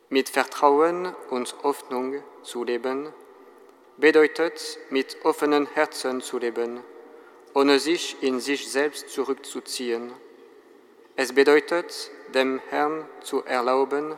Mit 0.09 0.29
Vertrauen 0.29 1.13
und 1.29 1.55
Hoffnung 1.61 2.23
zu 2.41 2.63
leben 2.63 3.13
bedeutet, 3.97 4.79
mit 4.89 5.17
offenen 5.23 5.67
Herzen 5.67 6.21
zu 6.21 6.39
leben, 6.39 6.83
ohne 7.59 7.77
sich 7.77 8.15
in 8.23 8.39
sich 8.39 8.71
selbst 8.71 9.09
zurückzuziehen. 9.09 10.13
Es 11.17 11.33
bedeutet, 11.33 12.09
dem 12.33 12.61
Herrn 12.69 13.05
zu 13.21 13.43
erlauben, 13.43 14.17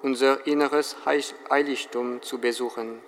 unser 0.00 0.46
inneres 0.46 0.96
Heiligtum 1.04 2.22
zu 2.22 2.38
besuchen, 2.38 3.02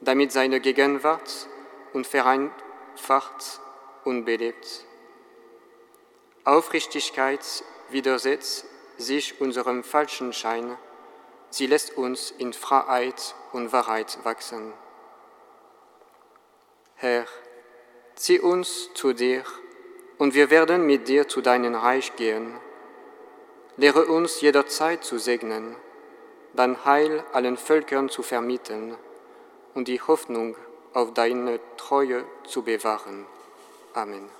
damit 0.00 0.32
seine 0.32 0.58
Gegenwart 0.58 1.46
uns 1.92 2.08
vereinfacht 2.08 3.60
und 4.02 4.24
belebt. 4.24 4.84
Aufrichtigkeit 6.42 7.46
widersetzt 7.90 8.66
sich 8.96 9.40
unserem 9.40 9.84
falschen 9.84 10.32
Schein, 10.32 10.76
sie 11.50 11.68
lässt 11.68 11.96
uns 11.96 12.32
in 12.32 12.52
Freiheit 12.52 13.36
und 13.52 13.70
Wahrheit 13.72 14.18
wachsen. 14.24 14.72
Herr, 16.96 17.26
zieh 18.18 18.40
uns 18.40 18.90
zu 18.94 19.12
dir, 19.12 19.44
und 20.18 20.34
wir 20.34 20.50
werden 20.50 20.84
mit 20.84 21.06
dir 21.06 21.28
zu 21.28 21.40
deinem 21.40 21.76
Reich 21.76 22.16
gehen. 22.16 22.58
Lehre 23.76 24.06
uns 24.06 24.40
jederzeit 24.40 25.04
zu 25.04 25.18
segnen, 25.18 25.76
dein 26.54 26.84
Heil 26.84 27.24
allen 27.32 27.56
Völkern 27.56 28.08
zu 28.08 28.22
vermitteln 28.22 28.96
und 29.74 29.86
die 29.86 30.00
Hoffnung 30.00 30.56
auf 30.92 31.14
deine 31.14 31.60
Treue 31.76 32.24
zu 32.44 32.62
bewahren. 32.62 33.26
Amen. 33.94 34.37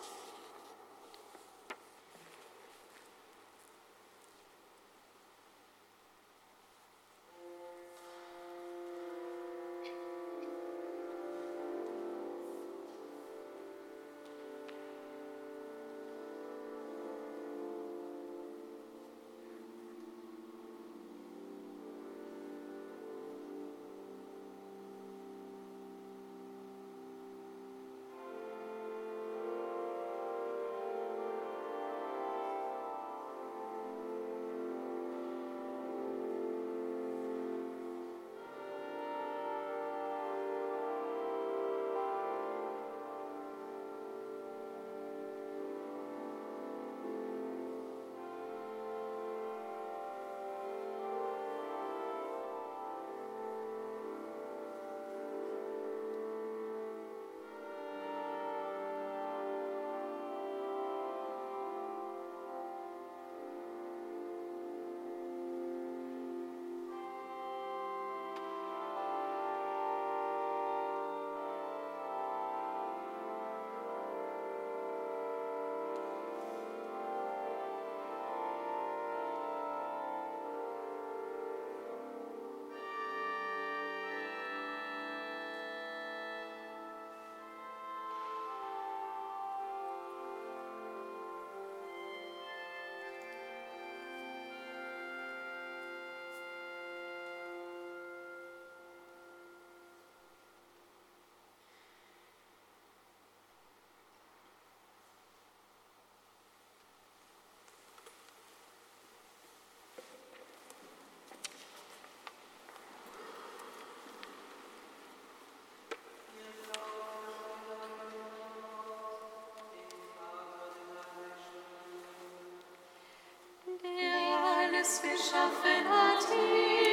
Bis 125.01 125.11
wir 125.11 125.17
schaffen, 125.17 125.89
hat 125.89 126.27
ihn. 126.35 126.88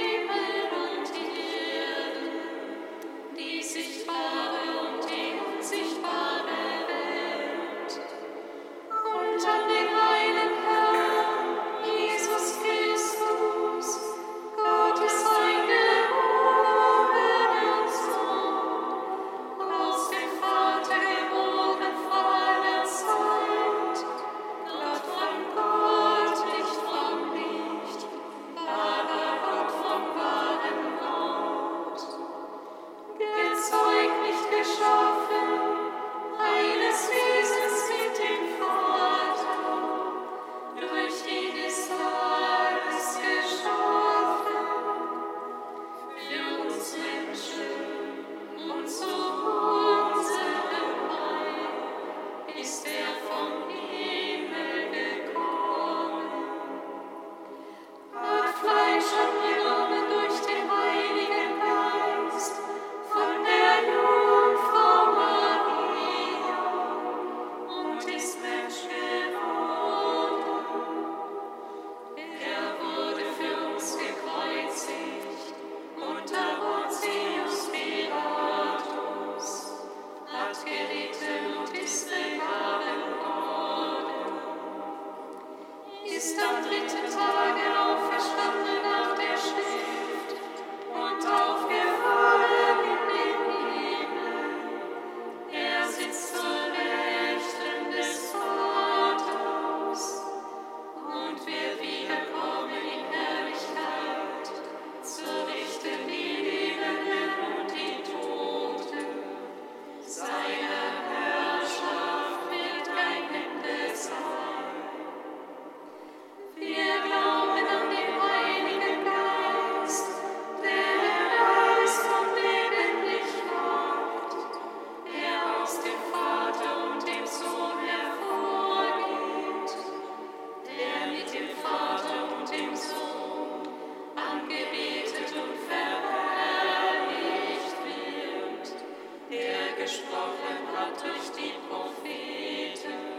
Gesprochen 139.86 140.58
hat 140.76 141.00
durch 141.00 141.30
die 141.38 141.54
Propheten 141.70 143.15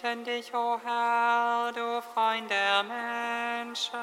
bitten 0.00 0.24
dich, 0.24 0.54
o 0.54 0.80
Herr, 0.82 1.72
du 1.72 2.00
Freund 2.14 2.50
der 2.50 2.82
Menschen. 2.82 3.98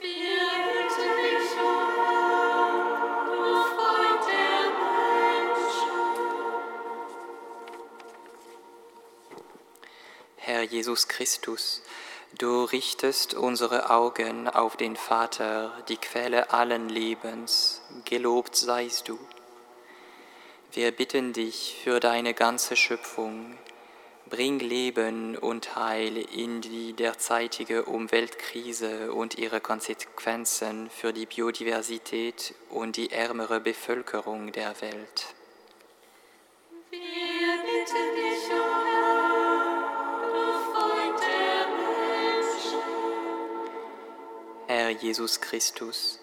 Wir 0.00 0.48
bitten 0.72 1.10
dich, 1.20 1.50
o 1.60 1.64
Herr, 1.96 3.26
du 3.26 3.64
Freund 3.74 4.24
der 4.26 4.62
Menschen. 5.44 5.98
Herr 10.36 10.62
Jesus 10.62 11.08
Christus, 11.08 11.82
du 12.38 12.64
richtest 12.64 13.34
unsere 13.34 13.90
Augen 13.90 14.48
auf 14.48 14.76
den 14.78 14.96
Vater, 14.96 15.72
die 15.88 15.98
Quelle 15.98 16.52
allen 16.52 16.88
Lebens. 16.88 17.82
Gelobt 18.06 18.56
seist 18.56 19.08
du. 19.08 19.18
Wir 20.72 20.90
bitten 20.90 21.34
dich 21.34 21.76
für 21.84 22.00
deine 22.00 22.34
ganze 22.34 22.76
Schöpfung. 22.76 23.58
Bring 24.30 24.58
Leben 24.58 25.36
und 25.36 25.76
Heil 25.76 26.16
in 26.16 26.62
die 26.62 26.94
derzeitige 26.94 27.84
Umweltkrise 27.84 29.12
und 29.12 29.36
ihre 29.36 29.60
Konsequenzen 29.60 30.88
für 30.88 31.12
die 31.12 31.26
Biodiversität 31.26 32.54
und 32.70 32.96
die 32.96 33.12
ärmere 33.12 33.60
Bevölkerung 33.60 34.50
der 34.50 34.80
Welt. 34.80 35.34
Wir 36.90 37.00
bitten 37.00 38.14
dich, 38.16 38.50
o 38.50 38.64
Herr, 38.86 39.82
du 40.32 40.42
Freund 40.72 41.20
der 41.20 41.66
Menschen. 42.40 42.80
Herr 44.68 44.88
Jesus 44.88 45.42
Christus, 45.42 46.18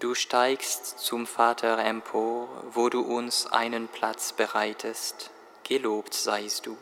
du 0.00 0.14
steigst 0.14 1.00
zum 1.00 1.26
Vater 1.26 1.78
empor, 1.84 2.48
wo 2.72 2.88
du 2.88 3.02
uns 3.02 3.46
einen 3.46 3.88
Platz 3.88 4.32
bereitest. 4.32 5.30
Gelobt 5.64 6.14
seist 6.14 6.64
du. 6.64 6.78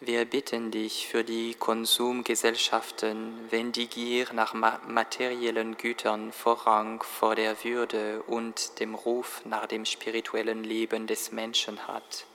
Wir 0.00 0.26
bitten 0.26 0.70
dich 0.70 1.08
für 1.08 1.24
die 1.24 1.54
Konsumgesellschaften, 1.54 3.32
wenn 3.48 3.72
die 3.72 3.86
Gier 3.86 4.30
nach 4.34 4.52
ma 4.52 4.78
materiellen 4.86 5.78
Gütern 5.78 6.32
Vorrang 6.32 7.02
vor 7.02 7.34
der 7.34 7.64
Würde 7.64 8.22
und 8.26 8.78
dem 8.78 8.94
Ruf 8.94 9.40
nach 9.46 9.64
dem 9.64 9.86
spirituellen 9.86 10.64
Leben 10.64 11.06
des 11.06 11.32
Menschen 11.32 11.88
hat. 11.88 12.26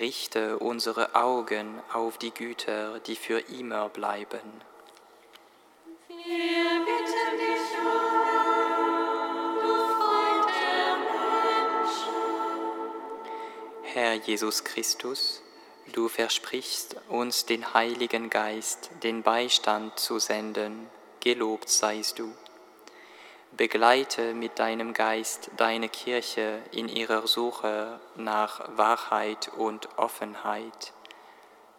Richte 0.00 0.58
unsere 0.60 1.14
Augen 1.14 1.78
auf 1.92 2.16
die 2.16 2.32
Güter, 2.32 3.00
die 3.00 3.16
für 3.16 3.40
immer 3.40 3.90
bleiben. 3.90 4.62
Wir 6.08 6.16
bitten 6.86 7.36
dich, 7.36 7.68
o 7.84 7.90
Herr, 8.24 9.54
du 9.60 9.74
Freund 9.98 10.48
der 10.56 10.96
Menschen. 11.82 12.16
Herr 13.82 14.14
Jesus 14.14 14.64
Christus, 14.64 15.42
du 15.92 16.08
versprichst 16.08 16.96
uns 17.08 17.46
den 17.46 17.74
Heiligen 17.74 18.30
Geist, 18.30 18.90
den 19.02 19.22
Beistand 19.22 19.98
zu 19.98 20.18
senden, 20.18 20.88
gelobt 21.20 21.68
seist 21.68 22.18
du. 22.18 22.34
Begleite 23.56 24.32
mit 24.32 24.58
deinem 24.58 24.94
Geist 24.94 25.50
deine 25.56 25.88
Kirche 25.88 26.62
in 26.72 26.88
ihrer 26.88 27.26
Suche 27.26 28.00
nach 28.16 28.76
Wahrheit 28.76 29.50
und 29.56 29.98
Offenheit. 29.98 30.92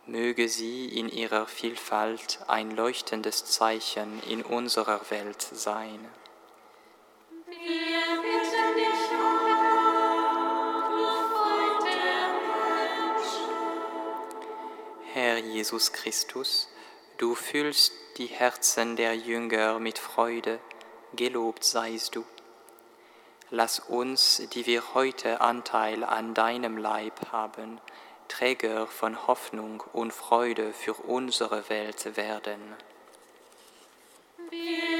Möge 0.05 0.49
sie 0.49 0.87
in 0.87 1.09
ihrer 1.09 1.47
Vielfalt 1.47 2.39
ein 2.47 2.71
leuchtendes 2.71 3.45
Zeichen 3.45 4.21
in 4.29 4.43
unserer 4.43 5.01
Welt 5.09 5.41
sein. 5.41 5.99
Jesus 15.23 15.93
Christus, 15.93 16.67
du 17.17 17.33
füllst 17.33 17.93
die 18.17 18.25
Herzen 18.25 18.97
der 18.97 19.15
Jünger 19.15 19.79
mit 19.79 19.97
Freude, 19.97 20.59
gelobt 21.15 21.63
seist 21.63 22.15
du. 22.15 22.25
Lass 23.49 23.79
uns, 23.79 24.41
die 24.53 24.65
wir 24.65 24.93
heute 24.93 25.39
Anteil 25.39 26.03
an 26.03 26.33
deinem 26.33 26.77
Leib 26.77 27.31
haben, 27.31 27.79
Träger 28.27 28.85
von 28.85 29.25
Hoffnung 29.25 29.81
und 29.93 30.11
Freude 30.11 30.73
für 30.73 30.93
unsere 30.93 31.69
Welt 31.69 32.17
werden. 32.17 32.59
Wir 34.49 34.92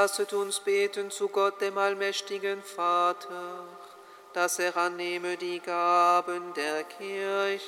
Lasset 0.00 0.32
uns 0.32 0.60
beten 0.60 1.10
zu 1.10 1.28
Gott, 1.28 1.60
dem 1.60 1.76
allmächtigen 1.76 2.62
Vater, 2.62 3.66
dass 4.32 4.58
er 4.58 4.74
annehme 4.74 5.36
die 5.36 5.60
Gaben 5.60 6.54
der 6.54 6.84
Kirche. 6.84 7.60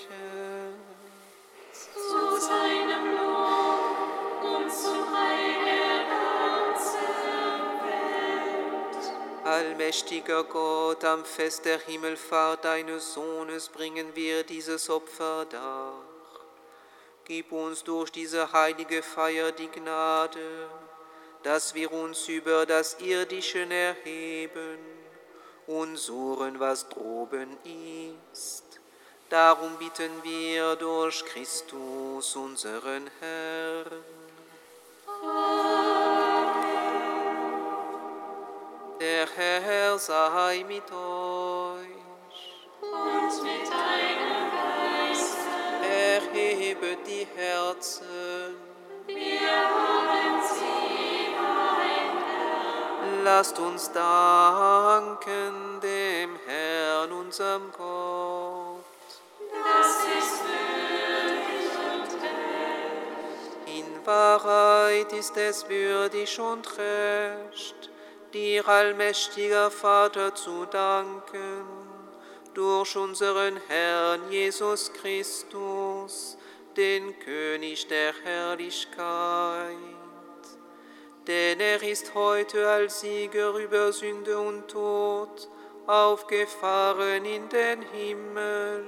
zu 1.72 2.40
seinem 2.40 3.16
Lob 3.18 4.44
und 4.44 4.72
zum 4.72 5.14
Heil 5.14 5.56
der 5.72 5.98
ganzen 6.16 7.04
Welt. 7.84 9.44
Allmächtiger 9.44 10.44
Gott, 10.44 11.04
am 11.04 11.26
Fest 11.26 11.66
der 11.66 11.80
Himmelfahrt 11.80 12.64
deines 12.64 13.12
Sohnes 13.12 13.68
bringen 13.68 14.06
wir 14.14 14.42
dieses 14.42 14.88
Opfer 14.88 15.44
dar. 15.50 16.00
Gib 17.26 17.52
uns 17.52 17.84
durch 17.84 18.10
diese 18.10 18.50
heilige 18.54 19.02
Feier 19.02 19.52
die 19.52 19.68
Gnade, 19.68 20.70
dass 21.42 21.74
wir 21.74 21.92
uns 21.92 22.28
über 22.28 22.66
das 22.66 22.98
Irdische 23.00 23.66
erheben 23.68 24.78
und 25.66 25.96
suchen, 25.96 26.58
was 26.60 26.88
droben 26.88 27.56
ist. 28.32 28.64
Darum 29.28 29.76
bitten 29.78 30.10
wir 30.22 30.76
durch 30.76 31.24
Christus, 31.24 32.36
unseren 32.36 33.10
Herrn. 33.20 34.04
Der 39.00 39.26
Herr 39.34 39.98
sei 39.98 40.64
mit 40.68 40.84
euch. 40.92 42.02
Und 42.82 43.42
mit 43.42 43.68
deinem 43.68 44.50
Geiste, 44.52 45.86
Erhebet 45.88 46.98
die 47.06 47.26
Herzen. 47.34 48.56
wir 49.06 50.01
Lasst 53.24 53.56
uns 53.60 53.92
danken 53.92 55.80
dem 55.80 56.36
Herrn, 56.44 57.12
unserem 57.12 57.70
Gott. 57.70 58.84
Das 59.64 59.96
ist 60.18 60.42
würdig 60.42 61.70
und 61.94 62.10
recht. 62.20 63.78
In 63.78 64.06
Wahrheit 64.06 65.12
ist 65.12 65.36
es 65.36 65.68
würdig 65.68 66.40
und 66.40 66.66
recht, 66.78 67.90
dir 68.32 68.66
allmächtiger 68.66 69.70
Vater 69.70 70.34
zu 70.34 70.66
danken, 70.66 71.64
durch 72.54 72.96
unseren 72.96 73.56
Herrn 73.68 74.32
Jesus 74.32 74.92
Christus, 74.92 76.36
den 76.76 77.16
König 77.20 77.86
der 77.86 78.14
Herrlichkeit. 78.24 79.91
Denn 81.26 81.60
er 81.60 81.82
ist 81.82 82.14
heute 82.14 82.68
als 82.68 83.00
Sieger 83.00 83.50
über 83.54 83.92
Sünde 83.92 84.38
und 84.38 84.68
Tod 84.68 85.48
aufgefahren 85.86 87.24
in 87.24 87.48
den 87.48 87.82
Himmel. 87.82 88.84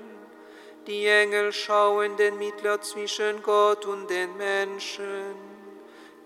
Die 0.86 1.06
Engel 1.06 1.52
schauen 1.52 2.16
den 2.16 2.38
Mittler 2.38 2.80
zwischen 2.80 3.42
Gott 3.42 3.86
und 3.86 4.10
den 4.10 4.36
Menschen, 4.36 5.34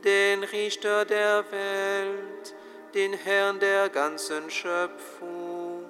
den 0.03 0.43
Richter 0.45 1.05
der 1.05 1.45
Welt, 1.51 2.55
den 2.95 3.13
Herrn 3.13 3.61
der 3.61 3.89
ganzen 3.89 4.51
Schöpfung. 4.51 5.85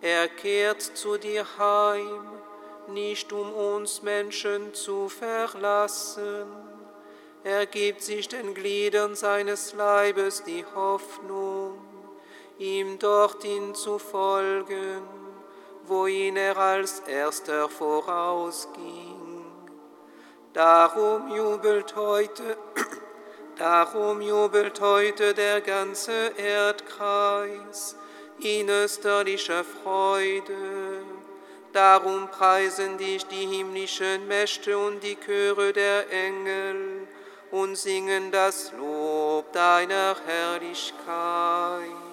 Er 0.00 0.28
kehrt 0.28 0.82
zu 0.82 1.18
dir 1.18 1.46
heim, 1.58 2.40
nicht 2.88 3.32
um 3.32 3.52
uns 3.52 4.02
Menschen 4.02 4.74
zu 4.74 5.08
verlassen. 5.08 6.65
Er 7.46 7.64
gibt 7.64 8.02
sich 8.02 8.26
den 8.26 8.54
Gliedern 8.54 9.14
seines 9.14 9.72
Leibes 9.72 10.42
die 10.42 10.64
Hoffnung, 10.74 11.78
ihm 12.58 12.98
dorthin 12.98 13.72
zu 13.72 14.00
folgen, 14.00 15.00
wohin 15.84 16.36
er 16.36 16.56
als 16.56 16.98
erster 17.06 17.68
vorausging. 17.68 19.44
Darum 20.54 21.32
jubelt 21.36 21.94
heute, 21.94 22.58
darum 23.56 24.20
jubelt 24.20 24.80
heute 24.80 25.32
der 25.32 25.60
ganze 25.60 26.32
Erdkreis 26.36 27.94
in 28.40 28.68
österlicher 28.68 29.62
Freude. 29.62 31.04
Darum 31.72 32.28
preisen 32.28 32.98
dich 32.98 33.24
die 33.26 33.46
himmlischen 33.46 34.26
Mächte 34.26 34.76
und 34.76 35.00
die 35.04 35.14
Chöre 35.14 35.72
der 35.72 36.10
Engel 36.10 36.95
und 37.56 37.74
singen 37.76 38.30
das 38.30 38.70
Lob 38.72 39.50
deiner 39.52 40.14
Herrlichkeit. 40.26 42.05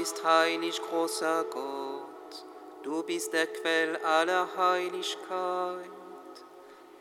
Bist 0.00 0.24
heilig, 0.24 0.80
großer 0.80 1.44
Gott, 1.50 2.46
du 2.82 3.02
bist 3.02 3.34
der 3.34 3.46
Quell 3.46 3.98
aller 3.98 4.48
Heiligkeit. 4.56 5.90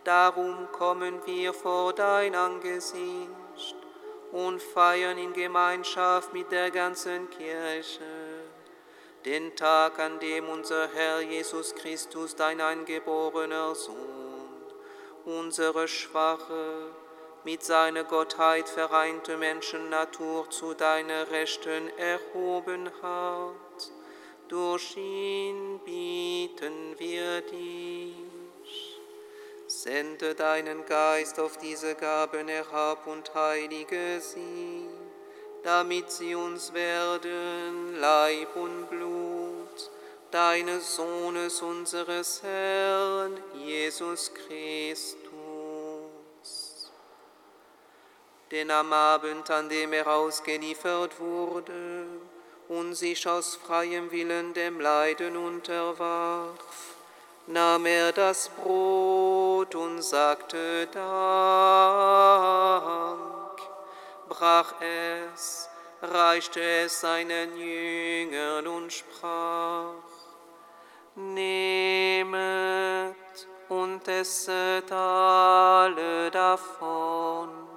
Darum 0.03 0.69
kommen 0.73 1.21
wir 1.25 1.53
vor 1.53 1.93
dein 1.93 2.35
Angesicht 2.35 3.77
und 4.33 4.61
feiern 4.61 5.17
in 5.17 5.31
Gemeinschaft 5.31 6.33
mit 6.33 6.51
der 6.51 6.71
ganzen 6.71 7.29
Kirche 7.29 8.03
den 9.23 9.55
Tag, 9.55 9.97
an 9.97 10.19
dem 10.19 10.49
unser 10.49 10.89
Herr 10.93 11.21
Jesus 11.21 11.73
Christus, 11.75 12.35
dein 12.35 12.59
eingeborener 12.59 13.75
Sohn, 13.75 13.95
unsere 15.23 15.87
schwache, 15.87 16.91
mit 17.51 17.63
seiner 17.63 18.03
Gottheit 18.03 18.69
vereinte 18.69 19.35
Menschennatur 19.35 20.47
zu 20.51 20.75
deiner 20.75 21.31
Rechten 21.31 21.89
erhoben 21.97 22.91
hat. 23.01 23.91
Durch 24.47 24.95
ihn 24.95 25.79
bieten 25.83 26.93
wir 26.99 27.41
dich. 27.41 28.99
Sende 29.65 30.35
deinen 30.35 30.85
Geist 30.85 31.39
auf 31.39 31.57
diese 31.57 31.95
Gaben 31.95 32.47
herab 32.49 33.07
und 33.07 33.33
heilige 33.33 34.21
sie, 34.21 34.85
damit 35.63 36.11
sie 36.11 36.35
uns 36.35 36.71
werden 36.71 37.99
Leib 37.99 38.55
und 38.55 38.91
Blut 38.91 39.89
deines 40.29 40.95
Sohnes, 40.95 41.63
unseres 41.63 42.43
Herrn, 42.43 43.41
Jesus 43.55 44.31
Christus. 44.35 45.18
Denn 48.51 48.71
am 48.71 48.91
Abend, 48.91 49.49
an 49.51 49.69
dem 49.69 49.93
er 49.93 50.07
ausgeliefert 50.07 51.19
wurde 51.19 52.07
und 52.67 52.95
sich 52.95 53.27
aus 53.27 53.55
freiem 53.55 54.11
Willen 54.11 54.53
dem 54.55 54.79
Leiden 54.79 55.37
unterwarf, 55.37 56.95
nahm 57.45 57.85
er 57.85 58.11
das 58.11 58.49
Brot 58.49 59.75
und 59.75 60.01
sagte 60.01 60.87
Dank, 60.87 60.99
brach 64.29 64.73
es, 64.81 65.69
reichte 66.01 66.61
es 66.61 67.01
seinen 67.01 67.55
Jüngern 67.55 68.65
und 68.65 68.91
sprach, 68.91 69.93
Nehmet 71.15 72.39
und 73.67 74.07
esset 74.07 74.91
alle 74.91 76.31
davon, 76.31 77.68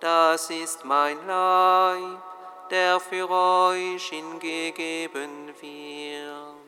das 0.00 0.50
ist 0.50 0.84
mein 0.84 1.16
Leib, 1.26 2.22
der 2.70 3.00
für 3.00 3.28
euch 3.28 4.08
hingegeben 4.08 5.54
wird. 5.60 6.58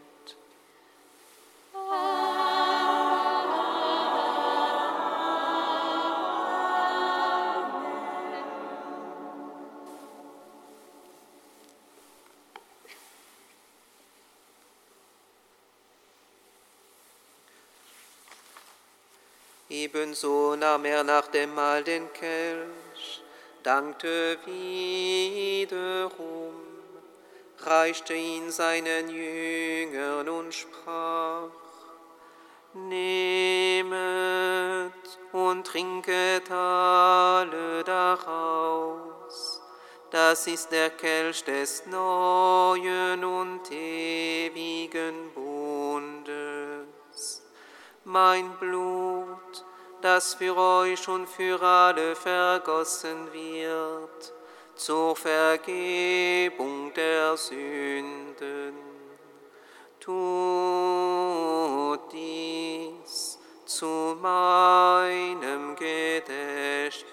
Ebenso 19.72 20.56
nahm 20.56 20.84
er 20.84 21.04
nach 21.04 21.28
dem 21.28 21.54
Mahl 21.54 21.84
den 21.84 22.12
Kelch, 22.12 22.89
dankte 23.62 24.38
wiederum, 24.44 26.10
reichte 27.58 28.14
ihn 28.14 28.50
seinen 28.50 29.08
Jüngern 29.08 30.28
und 30.28 30.54
sprach, 30.54 31.50
Nehmet 32.72 33.90
und 35.32 35.66
trinket 35.66 36.48
alle 36.50 37.82
daraus, 37.82 39.60
das 40.10 40.46
ist 40.46 40.70
der 40.70 40.90
Kelch 40.90 41.42
des 41.42 41.84
neuen 41.86 43.24
und 43.24 43.72
ewigen 43.72 45.32
Bundes. 45.34 46.30
Mein 48.04 48.50
Blut, 48.58 49.39
das 50.02 50.34
für 50.34 50.56
euch 50.56 51.08
und 51.08 51.28
für 51.28 51.60
alle 51.62 52.14
vergossen 52.16 53.32
wird, 53.32 54.32
zur 54.74 55.14
Vergebung 55.16 56.92
der 56.94 57.36
Sünden. 57.36 58.74
Tut 60.00 60.20
dies 62.12 63.38
zu 63.66 64.16
meinem 64.20 65.76
Gedächtnis. 65.76 67.09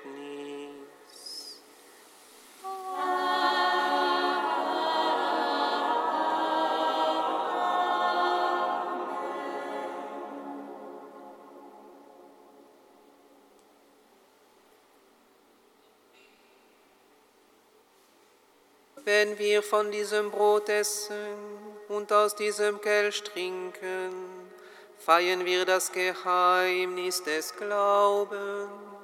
Wenn 19.07 19.39
wir 19.39 19.63
von 19.63 19.89
diesem 19.89 20.31
Brot 20.31 20.67
essen 20.67 21.15
und 21.87 22.11
aus 22.11 22.35
diesem 22.35 22.81
Kelch 22.81 23.23
trinken, 23.23 24.11
feiern 24.97 25.45
wir 25.45 25.63
das 25.63 25.93
Geheimnis 25.93 27.23
des 27.23 27.55
Glaubens. 27.55 28.96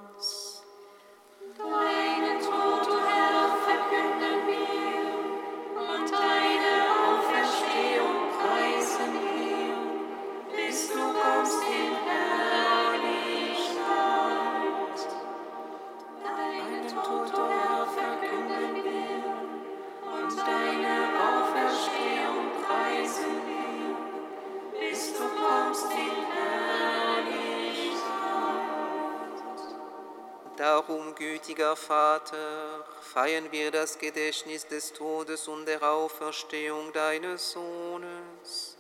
Gütiger 31.74 31.76
Vater, 31.76 32.86
feiern 33.02 33.52
wir 33.52 33.72
das 33.72 33.98
Gedächtnis 33.98 34.68
des 34.68 34.94
Todes 34.94 35.48
und 35.48 35.66
der 35.66 35.82
Auferstehung 35.82 36.92
deines 36.94 37.52
Sohnes 37.52 38.78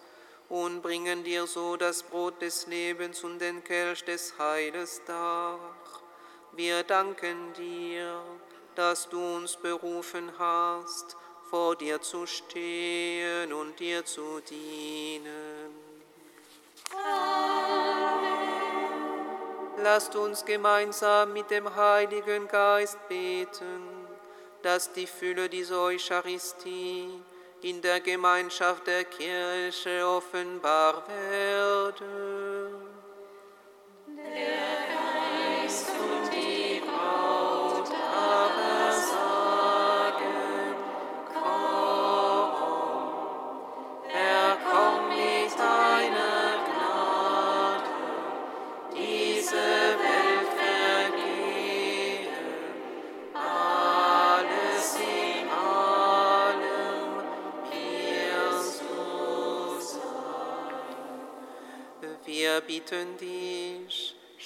und 0.50 0.82
bringen 0.82 1.24
dir 1.24 1.48
so 1.48 1.76
das 1.78 2.04
Brot 2.04 2.42
des 2.42 2.68
Lebens 2.68 3.24
und 3.24 3.40
den 3.40 3.64
Kelch 3.64 4.04
des 4.06 4.38
Heiles 4.38 5.02
dar. 5.06 5.60
Wir 6.54 6.84
danken 6.84 7.54
dir, 7.54 8.22
dass 8.76 9.10
du 9.10 9.20
uns 9.20 9.58
berufen 9.58 10.32
hast, 10.38 11.18
vor 11.50 11.76
dir 11.76 12.02
zu 12.02 12.26
stehen 12.26 13.54
und 13.54 13.80
dir 13.80 14.06
zu 14.06 14.40
dienen. 14.42 15.53
Lasst 19.84 20.16
uns 20.16 20.46
gemeinsam 20.46 21.34
mit 21.34 21.52
dem 21.52 21.76
Heiligen 21.76 22.48
Geist 22.48 22.98
beten, 23.10 23.82
dass 24.62 24.94
die 24.94 25.06
Fülle 25.06 25.50
dieser 25.50 25.82
Eucharistie 25.82 27.10
in 27.64 27.82
der 27.82 28.00
Gemeinschaft 28.00 28.88
der 28.88 29.04
Kirche 29.04 30.08
offenbar 30.08 31.04
werde. 31.06 32.53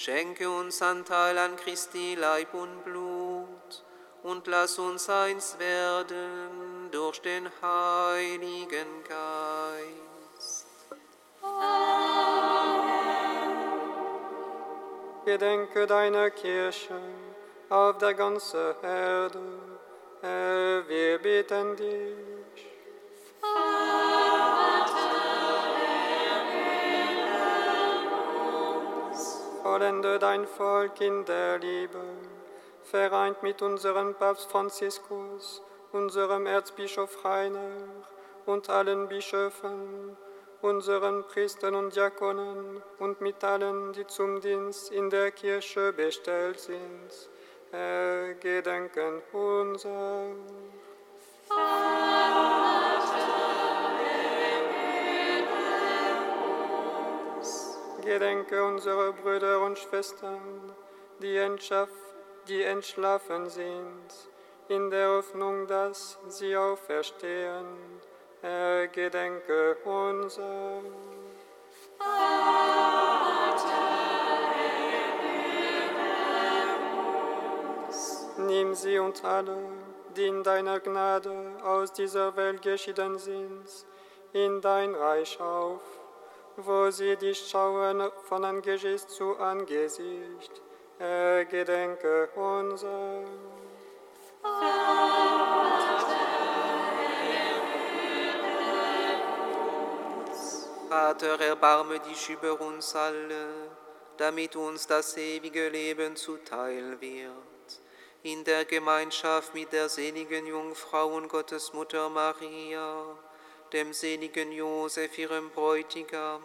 Schenke 0.07 0.49
uns 0.49 0.81
Anteil 0.81 1.37
an 1.37 1.57
Christi 1.57 2.15
Leib 2.15 2.53
und 2.53 2.85
Blut 2.85 3.83
und 4.23 4.47
lass 4.47 4.79
uns 4.79 5.09
eins 5.09 5.59
werden 5.59 6.89
durch 6.91 7.19
den 7.21 7.49
Heiligen 7.61 9.03
Geist. 9.03 10.67
Gedenke 15.25 15.85
deiner 15.85 16.29
Kirche 16.29 17.01
auf 17.67 17.97
der 17.97 18.13
ganzen 18.13 18.75
Erde. 18.81 19.41
Herr, 20.21 20.87
wir 20.87 21.17
bitten 21.19 21.75
dich. 21.75 22.67
Vollende 29.69 30.17
dein 30.17 30.47
Volk 30.47 31.01
in 31.01 31.25
der 31.25 31.59
Liebe, 31.59 31.99
vereint 32.83 33.43
mit 33.43 33.61
unserem 33.61 34.15
Papst 34.15 34.49
Franziskus, 34.49 35.61
unserem 35.91 36.45
Erzbischof 36.45 37.25
Rainer 37.25 37.75
und 38.45 38.69
allen 38.69 39.09
Bischöfen, 39.09 40.15
unseren 40.61 41.27
Priestern 41.27 41.75
und 41.75 41.93
Diakonen 41.93 42.81
und 42.99 43.19
mit 43.19 43.43
allen, 43.43 43.91
die 43.91 44.07
zum 44.07 44.39
Dienst 44.39 44.89
in 44.89 45.09
der 45.09 45.31
Kirche 45.31 45.91
bestellt 45.91 46.61
sind. 46.61 47.29
Herr, 47.71 48.35
gedenken 48.35 49.21
unser. 49.33 50.27
Gedenke 58.07 58.63
unserer 58.63 59.11
Brüder 59.11 59.59
und 59.59 59.77
Schwestern, 59.77 60.73
die, 61.21 61.35
entschaff, 61.35 61.89
die 62.47 62.63
entschlafen 62.63 63.49
sind, 63.49 64.07
in 64.69 64.89
der 64.89 65.09
Hoffnung, 65.09 65.67
dass 65.67 66.17
sie 66.29 66.55
auferstehen. 66.55 67.65
Herr, 68.39 68.87
gedenke 68.87 69.75
unser. 69.83 70.81
Nimm 78.37 78.73
sie 78.73 78.99
und 78.99 79.21
alle, 79.25 79.57
die 80.15 80.27
in 80.27 80.43
deiner 80.43 80.79
Gnade 80.79 81.35
aus 81.61 81.91
dieser 81.91 82.37
Welt 82.37 82.61
geschieden 82.61 83.19
sind, 83.19 83.65
in 84.31 84.61
dein 84.61 84.95
Reich 84.95 85.41
auf, 85.41 85.81
wo 86.57 86.89
sie 86.89 87.15
dich 87.15 87.47
schauen 87.47 88.11
von 88.23 88.43
Angesicht 88.43 89.09
zu 89.09 89.37
Angesicht. 89.37 90.61
Herr, 90.97 91.45
gedenke 91.45 92.29
unser. 92.35 93.23
Vater, 100.89 101.39
erbarme 101.41 101.99
dich 101.99 102.29
über 102.29 102.59
uns 102.59 102.95
alle, 102.95 103.69
damit 104.17 104.55
uns 104.55 104.87
das 104.87 105.15
ewige 105.15 105.69
Leben 105.69 106.15
zuteil 106.15 106.99
wird. 106.99 107.81
In 108.23 108.43
der 108.43 108.65
Gemeinschaft 108.65 109.53
mit 109.53 109.71
der 109.71 109.89
seligen 109.89 110.47
Jungfrau 110.47 111.09
und 111.15 111.27
Gottesmutter 111.27 112.09
Maria, 112.09 113.15
dem 113.73 113.93
seligen 113.93 114.51
Josef, 114.51 115.17
ihrem 115.17 115.49
Bräutigam, 115.49 116.41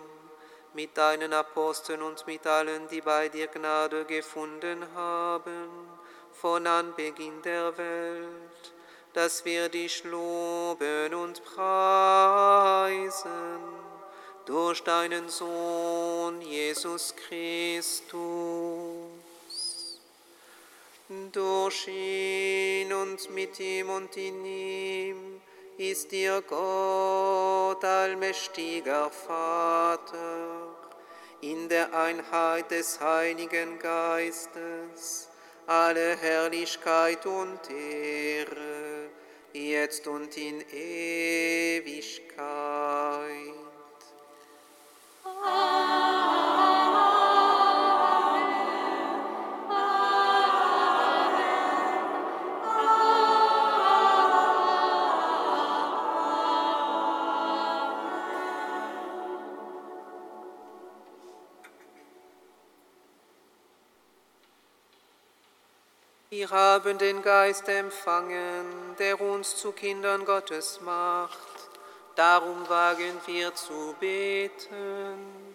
mit 0.75 0.97
deinen 0.97 1.33
Aposteln 1.33 2.03
und 2.03 2.27
mit 2.27 2.47
allen, 2.47 2.89
die 2.89 3.01
bei 3.01 3.29
dir 3.29 3.47
Gnade 3.49 4.05
gefunden 4.05 4.87
haben, 4.95 5.69
von 6.33 6.67
Anbeginn 6.67 7.43
der 7.43 7.77
Welt, 7.77 8.73
dass 9.13 9.45
wir 9.45 9.69
dich 9.69 10.03
loben 10.05 11.15
und 11.15 11.45
preisen 11.45 13.03
durch 14.47 14.83
deinen 14.83 15.29
Sohn 15.29 16.41
Jesus 16.41 17.15
Christus. 17.15 18.17
Durch 21.31 21.89
ihn 21.89 22.91
und 22.93 23.31
mit 23.31 23.61
ihm 23.61 23.91
und 23.91 24.17
in 24.17 24.45
ihm 24.47 25.42
ist 25.79 26.13
dir 26.13 26.43
Gott, 26.43 27.85
allmächtiger 27.85 29.11
Vater, 29.11 30.77
in 31.41 31.69
der 31.69 31.93
Einheit 31.95 32.71
des 32.71 33.01
Heiligen 33.01 33.79
Geistes, 33.79 35.29
alle 35.67 36.17
Herrlichkeit 36.17 37.25
und 37.27 37.61
Ehre, 37.71 39.09
jetzt 39.53 40.07
und 40.07 40.37
in 40.37 40.61
Ewigkeit. 40.71 42.43
Wir 66.43 66.51
haben 66.51 66.99
den 66.99 67.23
Geist 67.23 67.69
empfangen, 67.69 68.97
der 68.99 69.21
uns 69.21 69.55
zu 69.55 69.71
Kindern 69.71 70.25
Gottes 70.25 70.81
macht. 70.81 71.39
Darum 72.17 72.69
wagen 72.69 73.15
wir 73.27 73.55
zu 73.55 73.95
beten. 74.01 75.52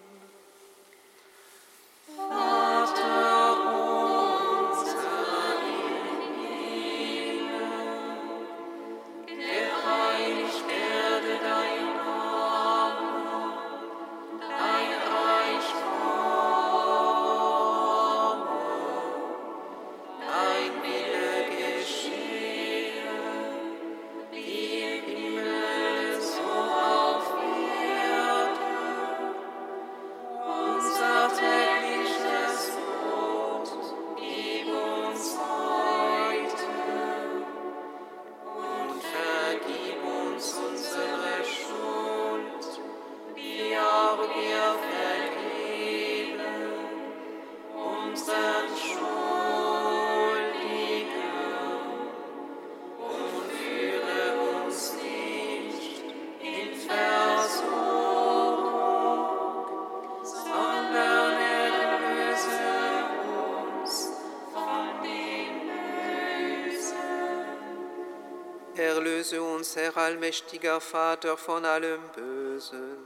Allmächtiger 70.27 70.81
Vater, 70.81 71.37
von 71.37 71.63
allem 71.63 72.01
Bösen 72.13 72.97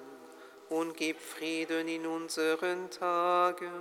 und 0.70 0.98
gib 0.98 1.20
Frieden 1.20 1.88
in 1.88 2.08
unseren 2.08 2.90
Tagen. 2.90 3.72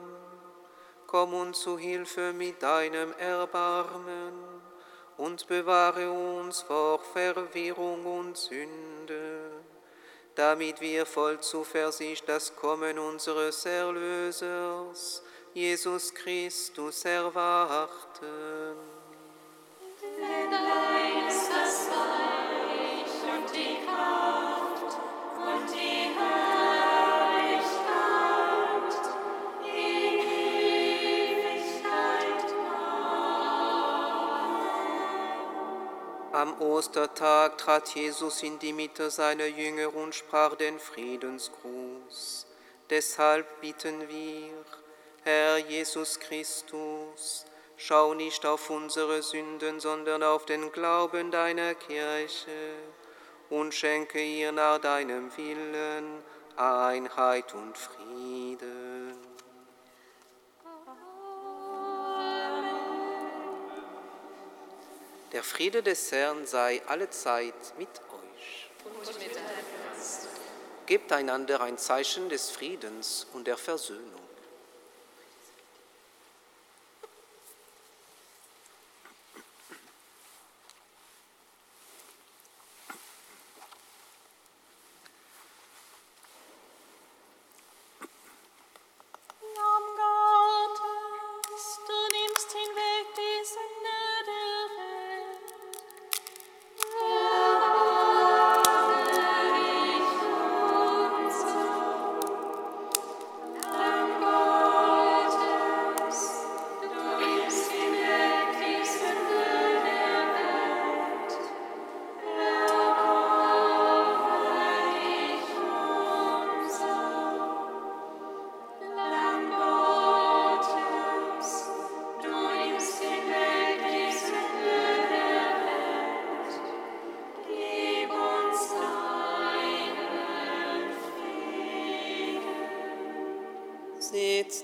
Komm 1.06 1.32
uns 1.32 1.60
zu 1.60 1.78
Hilfe 1.78 2.34
mit 2.34 2.62
deinem 2.62 3.14
Erbarmen 3.18 4.34
und 5.16 5.46
bewahre 5.46 6.10
uns 6.10 6.60
vor 6.60 7.00
Verwirrung 7.00 8.04
und 8.04 8.36
Sünde, 8.36 9.52
damit 10.34 10.82
wir 10.82 11.06
voll 11.06 11.40
Zuversicht 11.40 12.28
das 12.28 12.54
Kommen 12.54 12.98
unseres 12.98 13.64
Erlösers, 13.64 15.22
Jesus 15.54 16.12
Christus, 16.12 17.06
erwarten. 17.06 18.89
Am 36.40 36.58
Ostertag 36.58 37.58
trat 37.58 37.94
Jesus 37.94 38.42
in 38.42 38.58
die 38.58 38.72
Mitte 38.72 39.10
seiner 39.10 39.44
Jünger 39.44 39.94
und 39.94 40.14
sprach 40.14 40.54
den 40.54 40.78
Friedensgruß. 40.78 42.46
Deshalb 42.88 43.60
bitten 43.60 44.08
wir, 44.08 44.64
Herr 45.22 45.58
Jesus 45.58 46.18
Christus, 46.18 47.44
schau 47.76 48.14
nicht 48.14 48.46
auf 48.46 48.70
unsere 48.70 49.20
Sünden, 49.22 49.80
sondern 49.80 50.22
auf 50.22 50.46
den 50.46 50.72
Glauben 50.72 51.30
deiner 51.30 51.74
Kirche 51.74 52.72
und 53.50 53.74
schenke 53.74 54.24
ihr 54.24 54.50
nach 54.50 54.78
deinem 54.78 55.36
Willen 55.36 56.22
Einheit 56.56 57.52
und 57.52 57.76
Frieden. 57.76 58.29
Der 65.32 65.44
Friede 65.44 65.82
des 65.82 66.10
Herrn 66.10 66.44
sei 66.46 66.82
allezeit 66.86 67.54
mit 67.78 67.88
euch. 67.88 68.70
Gebt 70.86 71.12
einander 71.12 71.60
ein 71.60 71.78
Zeichen 71.78 72.28
des 72.28 72.50
Friedens 72.50 73.28
und 73.32 73.46
der 73.46 73.56
Versöhnung. 73.56 74.29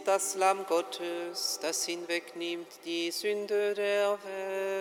Das 0.05 0.34
Lamm 0.34 0.66
Gottes, 0.66 1.59
das 1.62 1.84
hinwegnimmt 1.84 2.66
die 2.84 3.11
Sünde 3.11 3.74
der 3.74 4.18
Welt. 4.24 4.76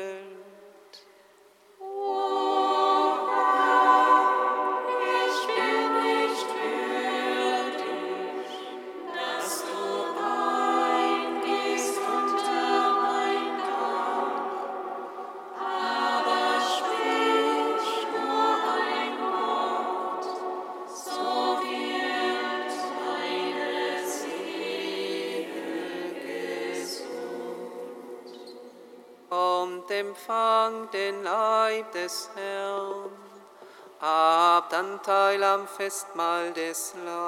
Festmahl 35.76 36.54
des 36.54 36.94
Lammes. 37.04 37.25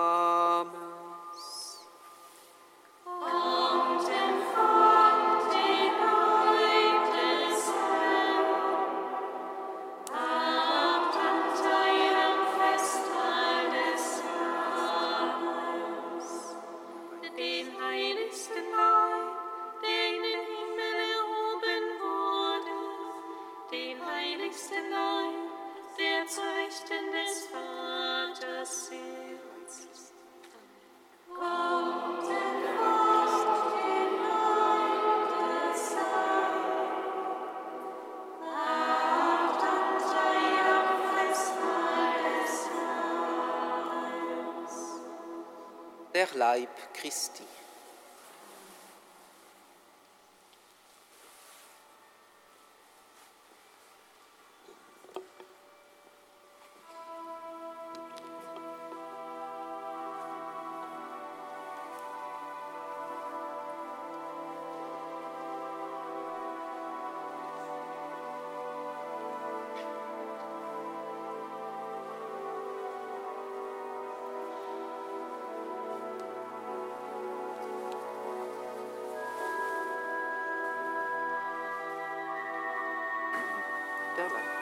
Leib 46.47 46.69
Christi. 46.93 47.43
Della. 84.17 84.56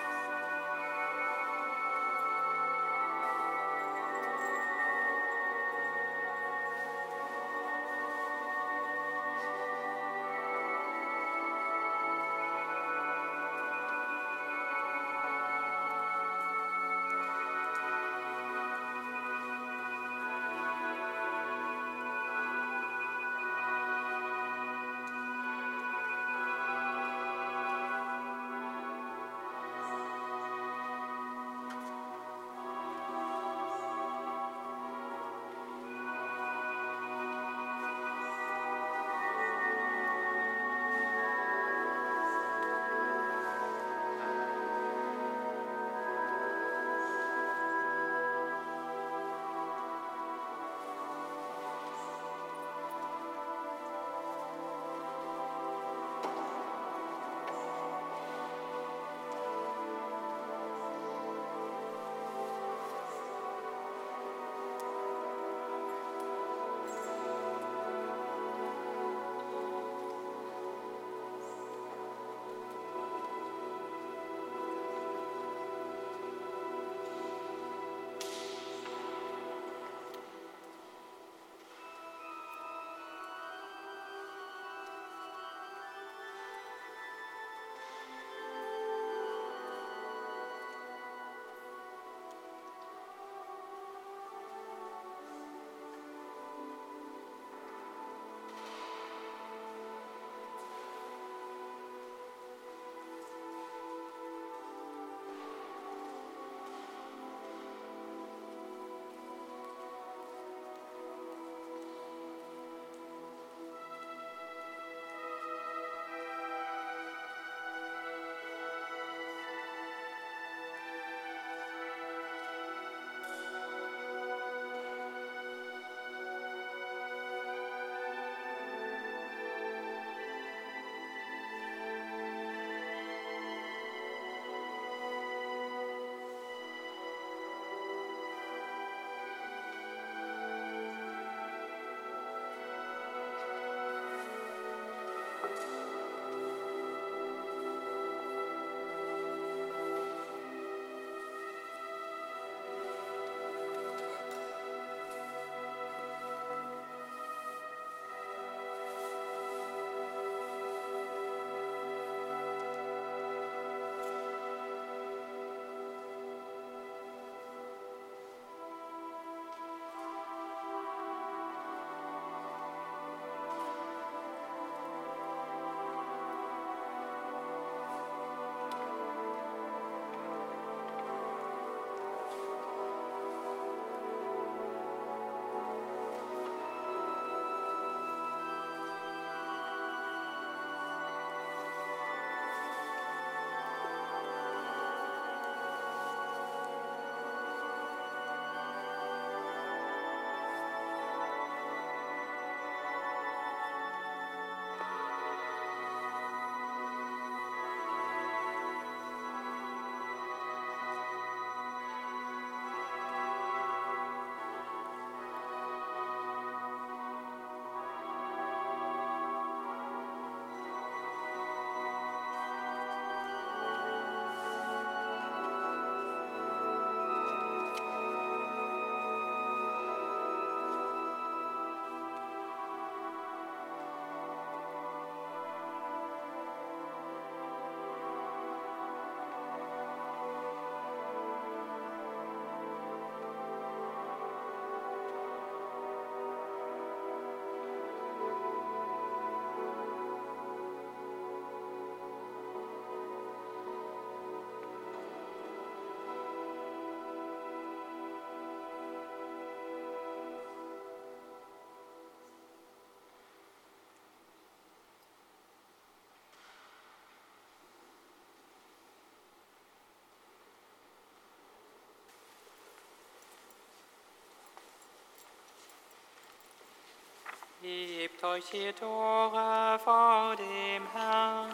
Hebt 277.68 278.24
euch 278.24 278.53
ihr 278.53 278.76
Tore 278.76 279.80
vor 279.84 280.36
dem 280.36 280.84
Herrn, 280.93 281.49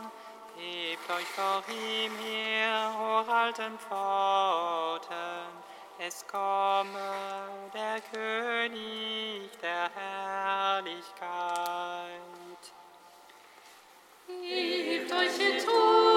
hebt 0.58 1.10
euch 1.10 1.26
vor 1.28 1.64
ihm 1.70 2.12
her, 2.18 2.94
o 3.00 3.32
alten 3.32 3.80
Pforten. 3.80 5.08
Es 5.98 6.28
komme 6.28 7.00
der 7.74 8.02
König 8.12 9.50
der 9.62 9.90
Herrlichkeit. 9.96 10.92
Hebt 14.28 15.12
euch 15.14 15.40
ihr 15.40 15.66
Tore 15.66 16.11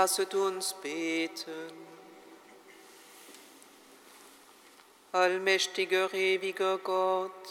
Lasset 0.00 0.34
uns 0.34 0.72
beten. 0.82 1.72
Allmächtiger, 5.12 6.14
ewiger 6.14 6.78
Gott, 6.78 7.44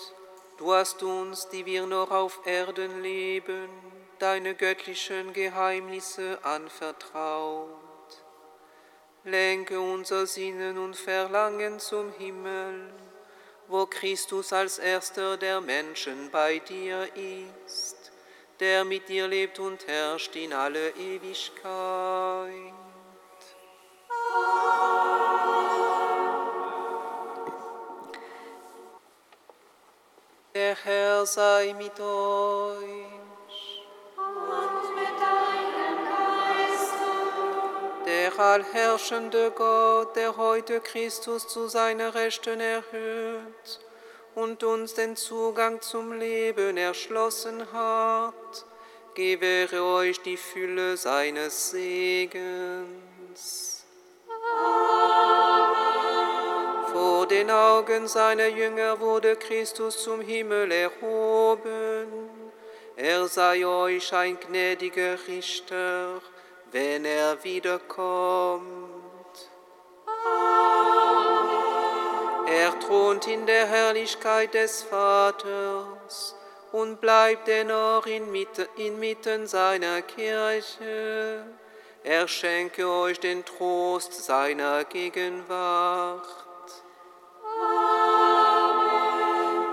du 0.57 0.73
hast 0.73 1.03
uns, 1.03 1.47
die 1.49 1.67
wir 1.67 1.85
noch 1.85 2.09
auf 2.09 2.39
Erden 2.45 3.03
leben, 3.03 3.69
deine 4.17 4.55
göttlichen 4.55 5.31
Geheimnisse 5.31 6.39
anvertraut. 6.41 7.69
Lenke 9.25 9.79
unser 9.79 10.25
Sinnen 10.25 10.79
und 10.79 10.95
Verlangen 10.95 11.79
zum 11.79 12.11
Himmel, 12.13 12.91
wo 13.67 13.85
Christus 13.85 14.53
als 14.53 14.79
erster 14.79 15.37
der 15.37 15.61
Menschen 15.61 16.31
bei 16.31 16.57
dir 16.57 17.07
ist, 17.15 17.98
der 18.59 18.83
mit 18.83 19.07
dir 19.07 19.27
lebt 19.27 19.59
und 19.59 19.87
herrscht 19.87 20.35
in 20.35 20.51
alle 20.53 20.89
Ewigkeit. 20.89 22.73
Der 30.53 30.75
Herr 30.83 31.25
sei 31.25 31.73
mit 31.77 31.97
euch. 31.99 33.05
Und 34.17 34.95
mit 34.95 35.15
deinem 35.25 35.99
Geiste, 36.11 38.05
Der 38.05 38.39
allherrschende 38.39 39.51
Gott, 39.51 40.15
der 40.17 40.35
heute 40.35 40.81
Christus 40.81 41.47
zu 41.47 41.67
seiner 41.67 42.13
Rechten 42.13 42.59
erhöht 42.59 43.88
und 44.41 44.63
uns 44.63 44.93
den 44.93 45.15
Zugang 45.17 45.81
zum 45.81 46.13
Leben 46.13 46.77
erschlossen 46.77 47.71
hat, 47.73 48.65
gewähre 49.13 49.83
euch 49.83 50.21
die 50.21 50.37
Fülle 50.37 50.95
seines 50.95 51.71
Segens. 51.71 52.39
Vor 56.91 57.27
den 57.27 57.51
Augen 57.51 58.07
seiner 58.07 58.47
Jünger 58.47 58.99
wurde 58.99 59.35
Christus 59.35 60.03
zum 60.03 60.21
Himmel 60.21 60.71
erhoben. 60.71 62.07
Er 62.95 63.27
sei 63.27 63.65
euch 63.65 64.13
ein 64.13 64.39
gnädiger 64.39 65.17
Richter, 65.27 66.21
wenn 66.71 67.03
er 67.03 67.43
wiederkommt. 67.43 68.89
Er 72.51 72.79
thront 72.79 73.27
in 73.27 73.45
der 73.45 73.67
Herrlichkeit 73.67 74.55
des 74.55 74.81
Vaters 74.81 76.35
und 76.71 76.99
bleibt 76.99 77.47
dennoch 77.47 78.07
inmitten, 78.07 79.45
seiner 79.45 80.01
Kirche. 80.01 81.45
Er 82.03 82.27
schenke 82.27 82.89
euch 82.89 83.19
den 83.19 83.45
Trost 83.45 84.25
seiner 84.25 84.83
Gegenwart. 84.85 86.25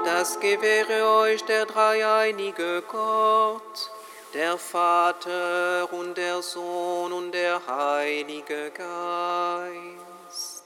Das 0.04 0.38
gewähre 0.40 1.20
euch 1.20 1.42
der 1.44 1.64
dreieinige 1.64 2.82
Gott, 2.90 3.90
der 4.34 4.58
Vater 4.58 5.90
und 5.92 6.18
der 6.18 6.42
Sohn 6.42 7.12
und 7.12 7.32
der 7.32 7.60
Heilige 7.66 8.70
Geist. 8.70 10.64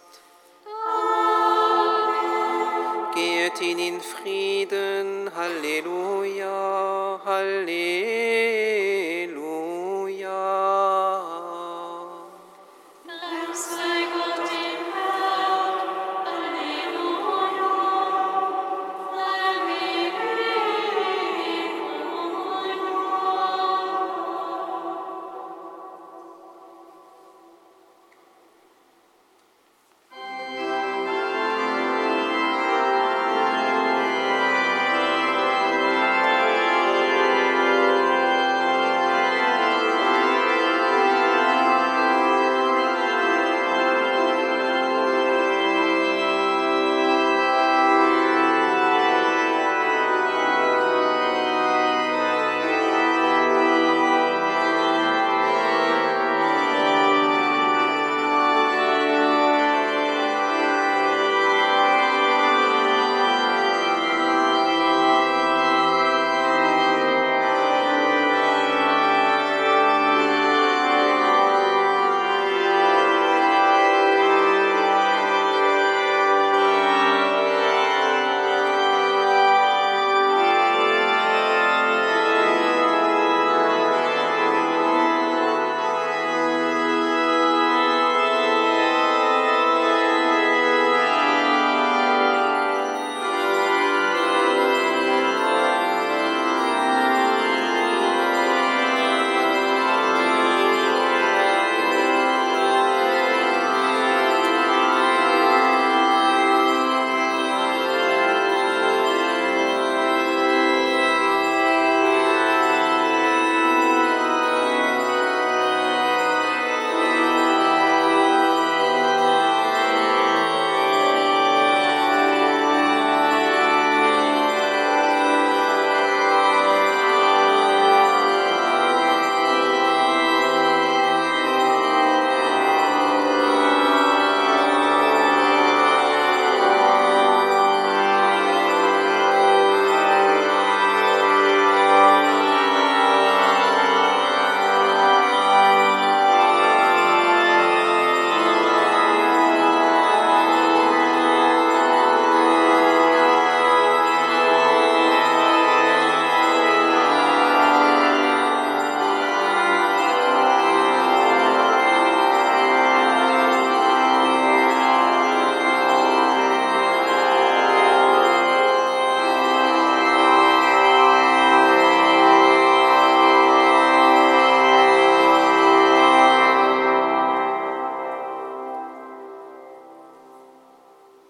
Geht 0.64 1.49
ihn 3.61 3.79
in 3.79 4.01
Frieden, 4.01 5.31
Halleluja, 5.35 7.21
Halleluja. 7.25 8.80